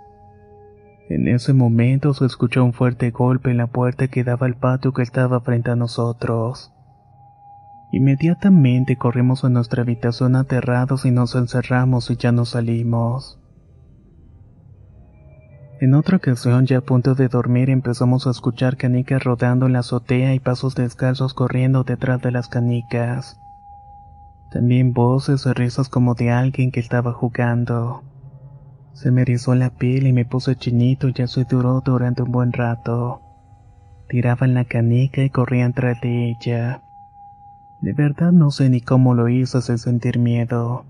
En 1.10 1.28
ese 1.30 1.54
momento 1.54 2.14
se 2.14 2.26
escuchó 2.26 2.66
un 2.66 2.74
fuerte 2.74 3.12
golpe 3.12 3.50
en 3.52 3.58
la 3.58 3.68
puerta 3.68 4.10
que 4.10 4.26
daba 4.26 4.46
al 4.46 4.56
patio 4.56 4.92
que 4.92 5.04
estaba 5.04 5.40
frente 5.40 5.72
a 5.72 5.76
nosotros. 5.76 6.74
Inmediatamente 7.94 8.98
corrimos 8.98 9.46
a 9.46 9.50
nuestra 9.50 9.84
habitación 9.84 10.36
aterrados 10.36 11.06
y 11.06 11.12
nos 11.12 11.36
encerramos 11.36 12.12
y 12.12 12.18
ya 12.18 12.34
no 12.34 12.44
salimos. 12.44 13.40
En 15.80 15.94
otra 15.94 16.18
ocasión, 16.18 16.66
ya 16.66 16.80
a 16.80 16.82
punto 16.82 17.16
de 17.16 17.30
dormir, 17.30 17.70
empezamos 17.70 18.28
a 18.28 18.32
escuchar 18.32 18.76
canicas 18.76 19.24
rodando 19.24 19.68
en 19.68 19.74
la 19.74 19.80
azotea 19.80 20.34
y 20.34 20.40
pasos 20.40 20.76
descalzos 20.76 21.34
corriendo 21.34 21.84
detrás 21.84 22.22
de 22.22 22.32
las 22.32 22.50
canicas. 22.50 23.40
También 24.52 24.92
voces 24.92 25.46
y 25.46 25.54
risas 25.54 25.88
como 25.88 26.16
de 26.16 26.32
alguien 26.32 26.72
que 26.72 26.80
estaba 26.80 27.14
jugando. 27.14 28.04
Se 28.98 29.12
me 29.12 29.22
erizó 29.22 29.54
la 29.54 29.70
piel 29.70 30.08
y 30.08 30.12
me 30.12 30.26
puse 30.26 30.56
chinito 30.56 31.10
y 31.10 31.14
eso 31.18 31.44
duró 31.44 31.82
durante 31.86 32.24
un 32.24 32.32
buen 32.32 32.52
rato. 32.52 33.22
Tiraban 34.10 34.56
la 34.56 34.66
canica 34.66 35.22
y 35.22 35.30
corrían 35.30 35.74
tras 35.74 36.02
de 36.02 36.32
ella. 36.32 36.82
De 37.80 37.94
verdad 37.94 38.32
no 38.32 38.50
sé 38.50 38.72
ni 38.72 38.82
cómo 38.82 39.14
lo 39.14 39.30
hice 39.30 39.62
sin 39.62 39.78
sentir 39.78 40.18
miedo. 40.18 40.86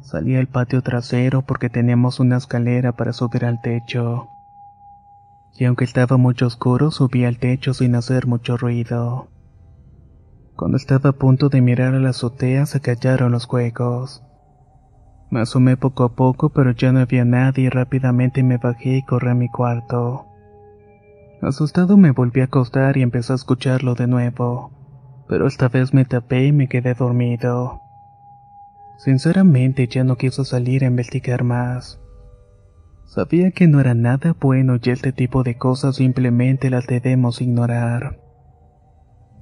Salí 0.00 0.34
al 0.34 0.48
patio 0.48 0.82
trasero 0.82 1.42
porque 1.42 1.70
teníamos 1.70 2.18
una 2.18 2.36
escalera 2.36 2.96
para 2.96 3.12
subir 3.12 3.44
al 3.44 3.60
techo. 3.60 4.28
Y 5.56 5.66
aunque 5.66 5.84
estaba 5.84 6.16
mucho 6.16 6.48
oscuro, 6.48 6.90
subí 6.90 7.24
al 7.24 7.38
techo 7.38 7.74
sin 7.74 7.94
hacer 7.94 8.26
mucho 8.26 8.56
ruido. 8.56 9.28
Cuando 10.56 10.78
estaba 10.78 11.10
a 11.10 11.12
punto 11.12 11.48
de 11.48 11.60
mirar 11.60 11.94
a 11.94 12.00
la 12.00 12.10
azotea, 12.10 12.66
se 12.66 12.80
callaron 12.80 13.30
los 13.30 13.46
juegos. 13.46 14.24
Me 15.30 15.40
asomé 15.40 15.76
poco 15.76 16.02
a 16.02 16.08
poco, 16.12 16.48
pero 16.48 16.72
ya 16.72 16.90
no 16.92 16.98
había 16.98 17.24
nadie 17.24 17.64
y 17.64 17.68
rápidamente 17.68 18.42
me 18.42 18.58
bajé 18.58 18.96
y 18.96 19.02
corrí 19.02 19.30
a 19.30 19.34
mi 19.34 19.48
cuarto. 19.48 20.26
Asustado 21.40 21.96
me 21.96 22.10
volví 22.10 22.40
a 22.40 22.44
acostar 22.44 22.96
y 22.96 23.02
empecé 23.02 23.32
a 23.32 23.36
escucharlo 23.36 23.94
de 23.94 24.08
nuevo, 24.08 24.72
pero 25.28 25.46
esta 25.46 25.68
vez 25.68 25.94
me 25.94 26.04
tapé 26.04 26.46
y 26.46 26.52
me 26.52 26.68
quedé 26.68 26.94
dormido. 26.94 27.80
Sinceramente 28.98 29.86
ya 29.86 30.04
no 30.04 30.16
quiso 30.16 30.44
salir 30.44 30.84
a 30.84 30.88
investigar 30.88 31.44
más. 31.44 32.00
Sabía 33.06 33.50
que 33.52 33.66
no 33.66 33.80
era 33.80 33.94
nada 33.94 34.36
bueno 34.38 34.76
y 34.82 34.90
este 34.90 35.12
tipo 35.12 35.42
de 35.42 35.56
cosas 35.56 35.96
simplemente 35.96 36.70
las 36.70 36.86
debemos 36.86 37.40
ignorar. 37.40 38.20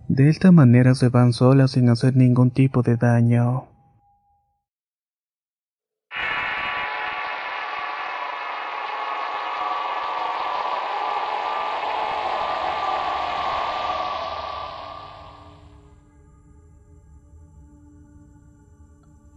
De 0.09 0.29
esta 0.29 0.53
manera 0.53 0.95
se 0.95 1.09
van 1.09 1.33
solas 1.33 1.73
sin 1.73 1.89
hacer 1.89 2.15
ningún 2.15 2.51
tipo 2.51 2.83
de 2.83 2.97
daño. 2.97 3.68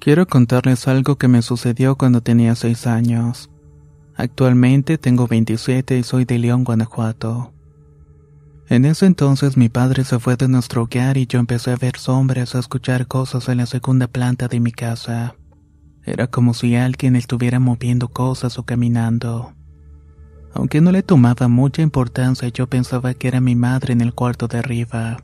Quiero 0.02 0.26
contarles 0.26 0.88
algo 0.88 1.20
que 1.20 1.28
me 1.28 1.44
sucedió 1.44 1.96
cuando 1.96 2.22
tenía 2.22 2.56
6 2.56 2.88
años. 2.88 3.52
Actualmente 4.16 4.98
tengo 4.98 5.28
27 5.28 5.96
y 5.96 6.02
soy 6.02 6.26
de 6.26 6.40
León, 6.40 6.64
Guanajuato. 6.64 7.54
En 8.68 8.86
ese 8.86 9.06
entonces 9.06 9.58
mi 9.58 9.70
padre 9.70 10.04
se 10.04 10.18
fue 10.18 10.38
de 10.38 10.48
nuestro 10.48 10.82
hogar 10.82 11.18
y 11.18 11.28
yo 11.28 11.40
empecé 11.40 11.70
a 11.70 11.76
ver 11.76 11.98
sombras, 11.98 12.56
a 12.56 12.60
escuchar 12.60 13.06
cosas 13.06 13.48
en 13.48 13.60
la 13.60 13.68
segunda 13.68 14.08
planta 14.08 14.48
de 14.48 14.60
mi 14.60 14.72
casa. 14.72 15.36
Era 16.04 16.26
como 16.26 16.56
si 16.56 16.76
alguien 16.76 17.16
estuviera 17.16 17.60
moviendo 17.60 18.08
cosas 18.08 18.58
o 18.58 18.64
caminando. 18.64 19.54
Aunque 20.56 20.82
no 20.82 20.92
le 20.92 21.04
tomaba 21.04 21.48
mucha 21.48 21.84
importancia, 21.84 22.48
yo 22.48 22.66
pensaba 22.68 23.14
que 23.14 23.28
era 23.28 23.40
mi 23.40 23.54
madre 23.54 23.94
en 23.94 24.02
el 24.02 24.16
cuarto 24.16 24.48
de 24.48 24.58
arriba. 24.58 25.18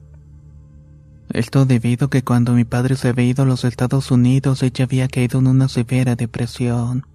Esto 1.30 1.66
debido 1.66 2.08
a 2.08 2.10
que 2.10 2.24
cuando 2.24 2.54
mi 2.54 2.64
padre 2.64 2.96
se 2.96 3.10
había 3.10 3.26
ido 3.26 3.44
a 3.44 3.46
los 3.46 3.66
Estados 3.66 4.12
Unidos 4.12 4.64
ella 4.64 4.86
había 4.86 5.08
caído 5.08 5.40
en 5.40 5.48
una 5.48 5.68
severa 5.68 6.16
depresión. 6.16 7.06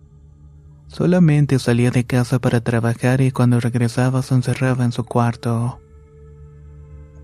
Solamente 0.88 1.58
salía 1.58 1.90
de 1.90 2.04
casa 2.04 2.38
para 2.38 2.60
trabajar 2.60 3.22
y 3.22 3.30
cuando 3.30 3.58
regresaba 3.60 4.20
se 4.22 4.34
encerraba 4.34 4.84
en 4.84 4.92
su 4.92 5.04
cuarto. 5.04 5.80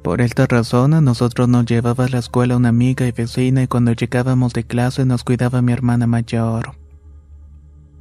Por 0.03 0.22
esta 0.22 0.46
razón 0.46 0.94
a 0.94 1.03
nosotros 1.03 1.48
nos 1.48 1.66
llevaba 1.66 2.07
a 2.07 2.09
la 2.09 2.18
escuela 2.18 2.57
una 2.57 2.70
amiga 2.70 3.07
y 3.07 3.12
vecina 3.12 3.62
y 3.62 3.66
cuando 3.66 3.92
llegábamos 3.92 4.55
de 4.55 4.64
clase 4.64 5.05
nos 5.05 5.22
cuidaba 5.22 5.61
mi 5.61 5.72
hermana 5.72 6.07
mayor. 6.07 6.77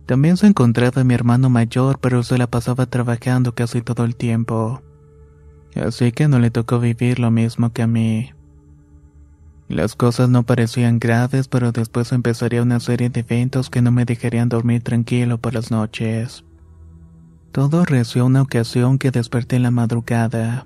También 0.05 0.37
se 0.37 0.47
encontraba 0.47 1.03
mi 1.03 1.13
hermano 1.13 1.49
mayor 1.49 1.99
pero 1.99 2.23
se 2.23 2.37
la 2.37 2.47
pasaba 2.47 2.85
trabajando 2.85 3.53
casi 3.53 3.81
todo 3.81 4.05
el 4.05 4.15
tiempo. 4.15 4.81
Así 5.75 6.13
que 6.13 6.29
no 6.29 6.39
le 6.39 6.49
tocó 6.49 6.79
vivir 6.79 7.19
lo 7.19 7.29
mismo 7.29 7.73
que 7.73 7.81
a 7.81 7.87
mí. 7.87 8.31
Las 9.69 9.95
cosas 9.95 10.29
no 10.29 10.43
parecían 10.43 10.97
graves, 10.97 11.49
pero 11.49 11.73
después 11.73 12.13
empezaría 12.13 12.61
una 12.61 12.79
serie 12.79 13.09
de 13.09 13.19
eventos 13.19 13.69
que 13.69 13.81
no 13.81 13.91
me 13.91 14.05
dejarían 14.05 14.47
dormir 14.47 14.81
tranquilo 14.81 15.37
por 15.39 15.53
las 15.53 15.71
noches. 15.71 16.45
Todo 17.51 17.83
reció 17.83 18.25
una 18.25 18.43
ocasión 18.43 18.97
que 18.97 19.11
desperté 19.11 19.57
en 19.57 19.63
la 19.63 19.71
madrugada. 19.71 20.65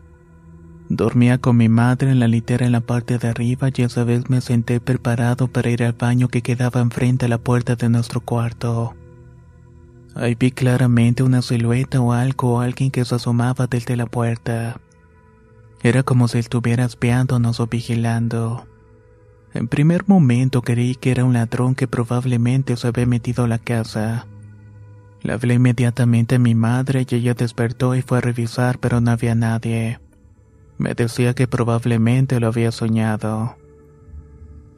Dormía 0.89 1.39
con 1.39 1.57
mi 1.57 1.69
madre 1.69 2.11
en 2.11 2.19
la 2.19 2.27
litera 2.27 2.65
en 2.65 2.73
la 2.73 2.81
parte 2.81 3.17
de 3.17 3.29
arriba 3.29 3.69
y 3.73 3.81
esa 3.81 4.03
vez 4.03 4.29
me 4.29 4.41
senté 4.41 4.79
preparado 4.79 5.47
para 5.47 5.69
ir 5.69 5.83
al 5.83 5.93
baño 5.93 6.27
que 6.27 6.41
quedaba 6.41 6.81
enfrente 6.81 7.25
a 7.25 7.29
la 7.29 7.37
puerta 7.37 7.75
de 7.75 7.89
nuestro 7.89 8.21
cuarto. 8.21 8.93
Ahí 10.13 10.35
vi 10.35 10.51
claramente 10.51 11.23
una 11.23 11.41
silueta 11.41 12.01
o 12.01 12.11
algo 12.11 12.55
o 12.55 12.59
alguien 12.59 12.91
que 12.91 13.05
se 13.05 13.15
asomaba 13.15 13.67
desde 13.67 13.95
la 13.95 14.05
puerta. 14.05 14.81
Era 15.81 16.03
como 16.03 16.27
si 16.27 16.37
estuviera 16.37 16.83
espiándonos 16.83 17.61
o 17.61 17.67
vigilando. 17.67 18.67
En 19.53 19.67
primer 19.67 20.07
momento 20.07 20.61
creí 20.61 20.95
que 20.95 21.11
era 21.11 21.25
un 21.25 21.33
ladrón 21.33 21.75
que 21.75 21.87
probablemente 21.87 22.77
se 22.77 22.87
había 22.87 23.05
metido 23.05 23.43
a 23.43 23.47
la 23.47 23.59
casa. 23.59 24.27
Le 25.21 25.33
hablé 25.33 25.55
inmediatamente 25.55 26.35
a 26.35 26.39
mi 26.39 26.55
madre 26.55 27.05
y 27.07 27.15
ella 27.15 27.33
despertó 27.33 27.95
y 27.95 28.01
fue 28.01 28.19
a 28.19 28.21
revisar, 28.21 28.79
pero 28.79 29.01
no 29.01 29.11
había 29.11 29.35
nadie. 29.35 29.99
Me 30.77 30.93
decía 30.95 31.33
que 31.33 31.47
probablemente 31.47 32.39
lo 32.39 32.47
había 32.47 32.71
soñado. 32.71 33.55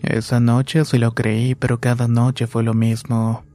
Esa 0.01 0.41
noche 0.41 0.83
sí 0.83 0.97
lo 0.97 1.13
creí, 1.13 1.55
pero 1.55 1.79
cada 1.79 2.09
noche 2.09 2.45
fue 2.45 2.63
lo 2.63 2.73
mismo. 2.73 3.45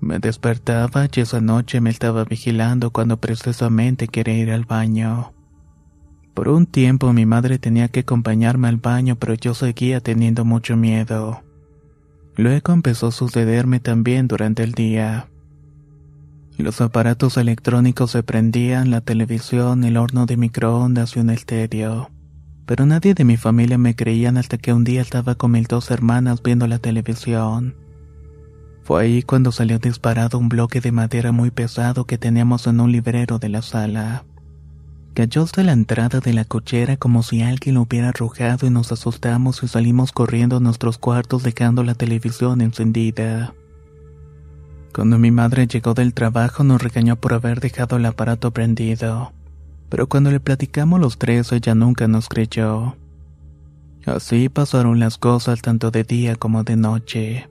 Me 0.00 0.18
despertaba 0.18 1.06
y 1.12 1.20
esa 1.20 1.40
noche 1.40 1.80
me 1.80 1.90
estaba 1.90 2.24
vigilando 2.24 2.90
cuando 2.90 3.18
precisamente 3.18 4.08
quería 4.08 4.38
ir 4.38 4.50
al 4.50 4.64
baño. 4.64 5.32
Por 6.38 6.50
un 6.50 6.66
tiempo 6.66 7.12
mi 7.12 7.26
madre 7.26 7.58
tenía 7.58 7.88
que 7.88 7.98
acompañarme 7.98 8.68
al 8.68 8.76
baño, 8.76 9.16
pero 9.16 9.34
yo 9.34 9.54
seguía 9.54 9.98
teniendo 9.98 10.44
mucho 10.44 10.76
miedo. 10.76 11.42
Luego 12.36 12.72
empezó 12.72 13.08
a 13.08 13.10
sucederme 13.10 13.80
también 13.80 14.28
durante 14.28 14.62
el 14.62 14.70
día. 14.70 15.26
Los 16.56 16.80
aparatos 16.80 17.38
electrónicos 17.38 18.12
se 18.12 18.22
prendían, 18.22 18.92
la 18.92 19.00
televisión, 19.00 19.82
el 19.82 19.96
horno 19.96 20.26
de 20.26 20.36
microondas 20.36 21.16
y 21.16 21.18
un 21.18 21.30
estéreo. 21.30 22.08
Pero 22.66 22.86
nadie 22.86 23.14
de 23.14 23.24
mi 23.24 23.36
familia 23.36 23.76
me 23.76 23.96
creían 23.96 24.36
hasta 24.36 24.58
que 24.58 24.72
un 24.72 24.84
día 24.84 25.00
estaba 25.00 25.34
con 25.34 25.50
mis 25.50 25.66
dos 25.66 25.90
hermanas 25.90 26.40
viendo 26.40 26.68
la 26.68 26.78
televisión. 26.78 27.74
Fue 28.84 29.02
ahí 29.02 29.22
cuando 29.24 29.50
salió 29.50 29.80
disparado 29.80 30.38
un 30.38 30.48
bloque 30.48 30.80
de 30.80 30.92
madera 30.92 31.32
muy 31.32 31.50
pesado 31.50 32.04
que 32.04 32.16
teníamos 32.16 32.68
en 32.68 32.78
un 32.78 32.92
librero 32.92 33.40
de 33.40 33.48
la 33.48 33.62
sala. 33.62 34.24
Cayó 35.18 35.42
hasta 35.42 35.64
la 35.64 35.72
entrada 35.72 36.20
de 36.20 36.32
la 36.32 36.44
cochera 36.44 36.96
como 36.96 37.24
si 37.24 37.42
alguien 37.42 37.74
lo 37.74 37.82
hubiera 37.82 38.10
arrojado 38.10 38.68
y 38.68 38.70
nos 38.70 38.92
asustamos 38.92 39.64
y 39.64 39.66
salimos 39.66 40.12
corriendo 40.12 40.58
a 40.58 40.60
nuestros 40.60 40.96
cuartos 40.96 41.42
dejando 41.42 41.82
la 41.82 41.96
televisión 41.96 42.60
encendida. 42.60 43.52
Cuando 44.94 45.18
mi 45.18 45.32
madre 45.32 45.66
llegó 45.66 45.92
del 45.94 46.14
trabajo 46.14 46.62
nos 46.62 46.80
regañó 46.80 47.16
por 47.16 47.34
haber 47.34 47.58
dejado 47.58 47.96
el 47.96 48.04
aparato 48.04 48.52
prendido, 48.52 49.32
pero 49.88 50.08
cuando 50.08 50.30
le 50.30 50.38
platicamos 50.38 51.00
los 51.00 51.18
tres 51.18 51.50
ella 51.50 51.74
nunca 51.74 52.06
nos 52.06 52.28
creyó. 52.28 52.94
Así 54.06 54.48
pasaron 54.48 55.00
las 55.00 55.18
cosas 55.18 55.62
tanto 55.62 55.90
de 55.90 56.04
día 56.04 56.36
como 56.36 56.62
de 56.62 56.76
noche. 56.76 57.48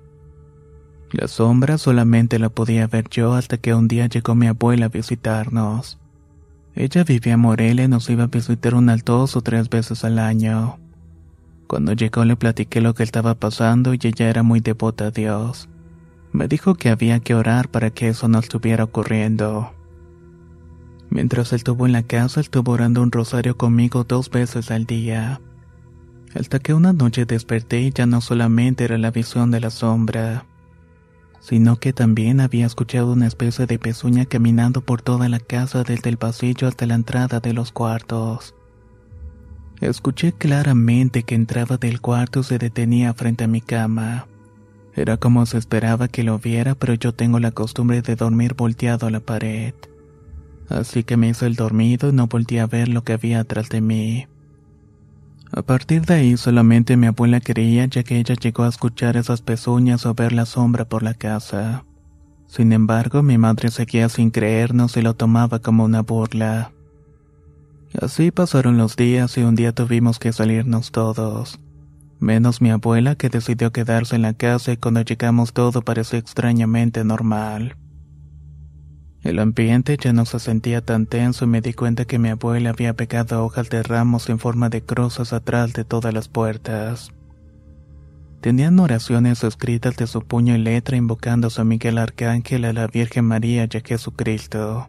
La 1.12 1.28
sombra 1.28 1.78
solamente 1.78 2.40
la 2.40 2.48
podía 2.48 2.88
ver 2.88 3.10
yo 3.10 3.34
hasta 3.34 3.58
que 3.58 3.74
un 3.74 3.90
día 3.90 4.08
llegó 4.08 4.36
mi 4.36 4.48
abuela 4.48 4.86
a 4.86 4.88
visitarnos. 4.88 5.98
Ella 6.80 7.04
vivía 7.04 7.34
en 7.34 7.40
Morelia 7.40 7.86
y 7.86 7.88
nos 7.88 8.08
iba 8.08 8.26
a 8.26 8.28
visitar 8.28 8.76
unas 8.76 9.04
dos 9.04 9.36
o 9.36 9.42
tres 9.42 9.68
veces 9.68 10.04
al 10.04 10.20
año. 10.20 10.78
Cuando 11.66 11.94
llegó 11.94 12.24
le 12.24 12.36
platiqué 12.36 12.82
lo 12.82 12.94
que 12.94 13.02
estaba 13.02 13.34
pasando 13.34 13.96
y 13.96 14.00
ella 14.04 14.30
era 14.30 14.44
muy 14.44 14.60
devota 14.60 15.08
a 15.08 15.12
Dios. 15.12 15.70
Me 16.34 16.48
dijo 16.48 16.76
que 16.76 16.90
había 16.90 17.20
que 17.20 17.34
orar 17.34 17.70
para 17.70 17.90
que 17.90 18.10
eso 18.10 18.28
no 18.28 18.38
estuviera 18.38 18.84
ocurriendo. 18.84 19.74
Mientras 21.10 21.52
estuvo 21.52 21.88
en 21.88 21.94
la 21.94 22.04
casa, 22.04 22.42
estuvo 22.42 22.74
orando 22.74 23.02
un 23.02 23.12
rosario 23.12 23.58
conmigo 23.58 24.04
dos 24.04 24.30
veces 24.30 24.70
al 24.70 24.86
día. 24.86 25.42
Hasta 26.36 26.60
que 26.60 26.76
una 26.76 26.94
noche 26.94 27.26
desperté 27.26 27.82
y 27.82 27.92
ya 27.92 28.06
no 28.06 28.22
solamente 28.22 28.84
era 28.84 29.00
la 29.00 29.10
visión 29.10 29.50
de 29.50 29.62
la 29.62 29.72
sombra, 29.72 30.46
sino 31.48 31.80
que 31.80 31.94
también 31.94 32.42
había 32.42 32.66
escuchado 32.66 33.14
una 33.14 33.26
especie 33.26 33.68
de 33.68 33.80
pezuña 33.80 34.26
caminando 34.26 34.82
por 34.82 35.02
toda 35.02 35.30
la 35.30 35.40
casa 35.40 35.84
desde 35.84 36.10
el 36.10 36.18
pasillo 36.18 36.68
hasta 36.68 36.86
la 36.86 36.96
entrada 36.96 37.40
de 37.40 37.54
los 37.54 37.72
cuartos. 37.72 38.54
Escuché 39.80 40.34
claramente 40.34 41.24
que 41.24 41.36
entraba 41.36 41.78
del 41.78 42.02
cuarto 42.02 42.42
y 42.42 42.44
se 42.44 42.58
detenía 42.58 43.14
frente 43.14 43.46
a 43.46 43.48
mi 43.48 43.62
cama. 43.62 44.28
Era 44.94 45.16
como 45.16 45.46
se 45.46 45.58
esperaba 45.58 46.10
que 46.10 46.24
lo 46.24 46.38
viera, 46.38 46.76
pero 46.76 46.96
yo 46.96 47.14
tengo 47.14 47.40
la 47.40 47.52
costumbre 47.52 48.02
de 48.02 48.18
dormir 48.18 48.54
volteado 48.54 49.08
a 49.08 49.12
la 49.12 49.22
pared. 49.22 49.74
Así 50.68 51.06
que 51.06 51.16
me 51.16 51.30
hice 51.30 51.46
el 51.46 51.56
dormido 51.56 52.10
y 52.10 52.12
no 52.12 52.28
volteé 52.28 52.60
a 52.60 52.68
ver 52.68 52.90
lo 52.90 53.06
que 53.06 53.14
había 53.14 53.40
atrás 53.40 53.70
de 53.70 53.80
mí. 53.80 54.28
A 55.52 55.62
partir 55.62 56.06
de 56.06 56.14
ahí 56.14 56.38
solamente 56.38 56.98
mi 56.98 57.08
abuela 57.08 57.40
creía 57.40 57.86
ya 57.86 58.04
que 58.04 58.18
ella 58.18 58.36
llegó 58.36 58.64
a 58.64 58.70
escuchar 58.70 59.18
esas 59.18 59.42
pezuñas 59.42 60.06
o 60.06 60.14
ver 60.14 60.34
la 60.34 60.46
sombra 60.46 60.86
por 60.86 61.04
la 61.04 61.14
casa. 61.14 61.86
Sin 62.48 62.74
embargo, 62.74 63.24
mi 63.24 63.38
madre 63.38 63.72
seguía 63.72 64.10
sin 64.10 64.32
creernos 64.32 64.98
y 64.98 65.02
lo 65.02 65.16
tomaba 65.16 65.60
como 65.60 65.84
una 65.84 66.02
burla. 66.02 66.72
Así 68.02 68.32
pasaron 68.32 68.78
los 68.78 68.96
días 68.96 69.38
y 69.38 69.42
un 69.42 69.56
día 69.56 69.74
tuvimos 69.74 70.20
que 70.20 70.34
salirnos 70.34 70.92
todos 70.92 71.60
menos 72.20 72.62
mi 72.62 72.72
abuela 72.72 73.16
que 73.16 73.30
decidió 73.30 73.72
quedarse 73.72 74.16
en 74.16 74.24
la 74.24 74.34
casa 74.34 74.72
y 74.72 74.78
cuando 74.78 75.02
llegamos 75.02 75.54
todo 75.54 75.82
pareció 75.82 76.20
extrañamente 76.20 77.04
normal. 77.04 77.78
El 79.28 79.40
ambiente 79.40 79.98
ya 80.02 80.13
no 80.13 80.24
se 80.24 80.40
sentía 80.40 80.80
tan 80.80 81.06
tenso 81.06 81.44
y 81.44 81.50
me 81.50 81.60
di 81.60 81.74
cuenta 81.74 82.06
que 82.06 82.18
mi 82.18 82.30
abuela 82.30 82.70
había 82.70 82.94
pegado 82.94 83.44
hojas 83.44 83.70
de 83.70 83.84
ramos 83.84 84.30
en 84.30 84.40
forma 84.40 84.70
de 84.70 84.82
cruzas 84.82 85.34
atrás 85.34 85.74
de 85.74 85.84
todas 85.84 86.13
las 86.13 86.30
puertas. 86.30 87.12
Tenían 88.40 88.80
oraciones 88.80 89.44
escritas 89.44 89.98
de 89.98 90.08
su 90.08 90.22
puño 90.22 90.56
y 90.56 90.60
letra 90.60 90.96
invocando 90.96 91.48
a 91.48 91.50
San 91.50 91.68
Miguel 91.68 91.98
Arcángel, 91.98 92.63
a 92.63 92.72
la 92.72 92.88
Virgen 92.88 93.26
María 93.26 93.68
y 93.70 93.78
a 93.78 93.82
Jesucristo. 93.82 94.88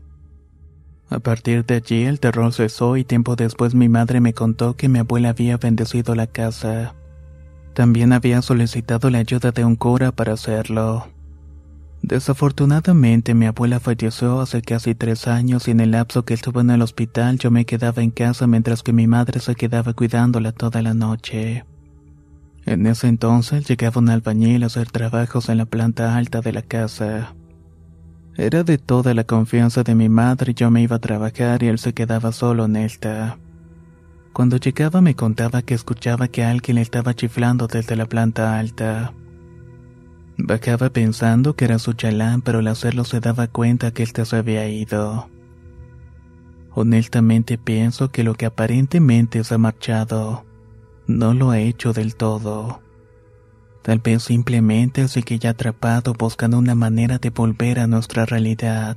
A 1.11 1.19
partir 1.19 1.65
de 1.65 1.75
allí 1.75 2.05
el 2.05 2.21
terror 2.21 2.53
cesó 2.53 2.97
y 2.97 3.03
tiempo 3.03 3.35
después 3.35 3.75
mi 3.75 3.89
madre 3.89 4.21
me 4.21 4.35
contó 4.35 4.77
que 4.77 4.89
mi 4.89 5.01
abuela 5.01 5.31
había 5.31 5.57
bendecido 5.57 6.15
la 6.15 6.29
casa. 6.29 6.95
También 7.75 8.13
había 8.13 8.41
solicitado 8.41 9.11
la 9.11 9.19
ayuda 9.19 9.51
de 9.51 9.65
un 9.65 9.75
cura 9.75 10.13
para 10.13 10.35
hacerlo. 10.35 11.09
Desafortunadamente 12.03 13.35
mi 13.35 13.47
abuela 13.47 13.81
falleció 13.81 14.41
hace 14.41 14.63
casi 14.63 14.95
tres 14.95 15.27
años 15.27 15.69
y 15.69 15.73
en 15.73 15.81
el 15.81 15.91
lapso 15.91 16.25
que 16.25 16.35
estuvo 16.35 16.61
en 16.61 16.71
el 16.71 16.83
hospital 16.83 17.39
yo 17.39 17.51
me 17.51 17.67
quedaba 17.67 18.03
en 18.03 18.11
casa 18.11 18.47
mientras 18.47 18.83
que 18.83 18.93
mi 18.93 19.07
madre 19.07 19.41
se 19.41 19.55
quedaba 19.55 19.93
cuidándola 19.93 20.53
toda 20.53 20.81
la 20.81 20.95
noche. 20.95 21.65
En 22.65 22.87
ese 22.87 23.09
entonces 23.09 23.67
llegaba 23.67 24.01
un 24.01 24.11
albañil 24.11 24.63
a 24.63 24.67
hacer 24.67 24.91
trabajos 24.91 25.49
en 25.49 25.59
la 25.59 25.67
planta 25.67 26.17
alta 26.17 26.41
de 26.41 26.53
la 26.53 26.63
casa. 26.63 27.35
Era 28.37 28.63
de 28.63 28.79
toda 28.79 29.15
la 29.15 29.25
confianza 29.25 29.83
de 29.83 29.95
mi 29.97 30.09
madre 30.09 30.55
yo 30.55 30.71
me 30.71 30.83
iba 30.83 30.97
a 30.97 31.01
trabajar 31.01 31.63
y 31.63 31.67
él 31.67 31.79
se 31.79 31.95
quedaba 31.95 32.31
solo 32.31 32.67
en 32.67 32.77
esta. 32.77 33.39
Cuando 34.33 34.59
llegaba 34.59 35.01
me 35.01 35.17
contaba 35.17 35.63
que 35.63 35.75
escuchaba 35.75 36.29
que 36.29 36.45
alguien 36.45 36.77
le 36.77 36.83
estaba 36.83 37.15
chiflando 37.15 37.67
desde 37.67 37.97
la 37.97 38.07
planta 38.07 38.57
alta. 38.57 39.13
Bajaba 40.41 40.91
pensando 40.91 41.57
que 41.57 41.65
era 41.65 41.81
su 41.81 41.95
chalán, 41.95 42.43
pero 42.43 42.61
al 42.61 42.69
hacerlo 42.69 43.05
se 43.05 43.19
daba 43.19 43.49
cuenta 43.49 43.91
que 43.91 44.05
éste 44.05 44.25
se 44.25 44.37
había 44.37 44.69
ido. 44.69 45.29
Honestamente 46.71 47.59
pienso 47.59 48.13
que 48.13 48.23
lo 48.23 48.35
que 48.35 48.47
aparentemente 48.47 49.43
se 49.43 49.55
ha 49.55 49.59
marchado, 49.59 50.47
no 51.09 51.35
lo 51.35 51.51
ha 51.51 51.59
hecho 51.59 51.93
del 51.93 52.15
todo. 52.15 52.81
Tal 53.83 53.99
vez 53.99 54.23
simplemente 54.23 55.09
sigue 55.09 55.49
atrapado 55.49 56.13
buscando 56.13 56.57
una 56.57 56.77
manera 56.77 57.19
de 57.19 57.31
volver 57.31 57.81
a 57.81 57.89
nuestra 57.89 58.25
realidad. 58.25 58.97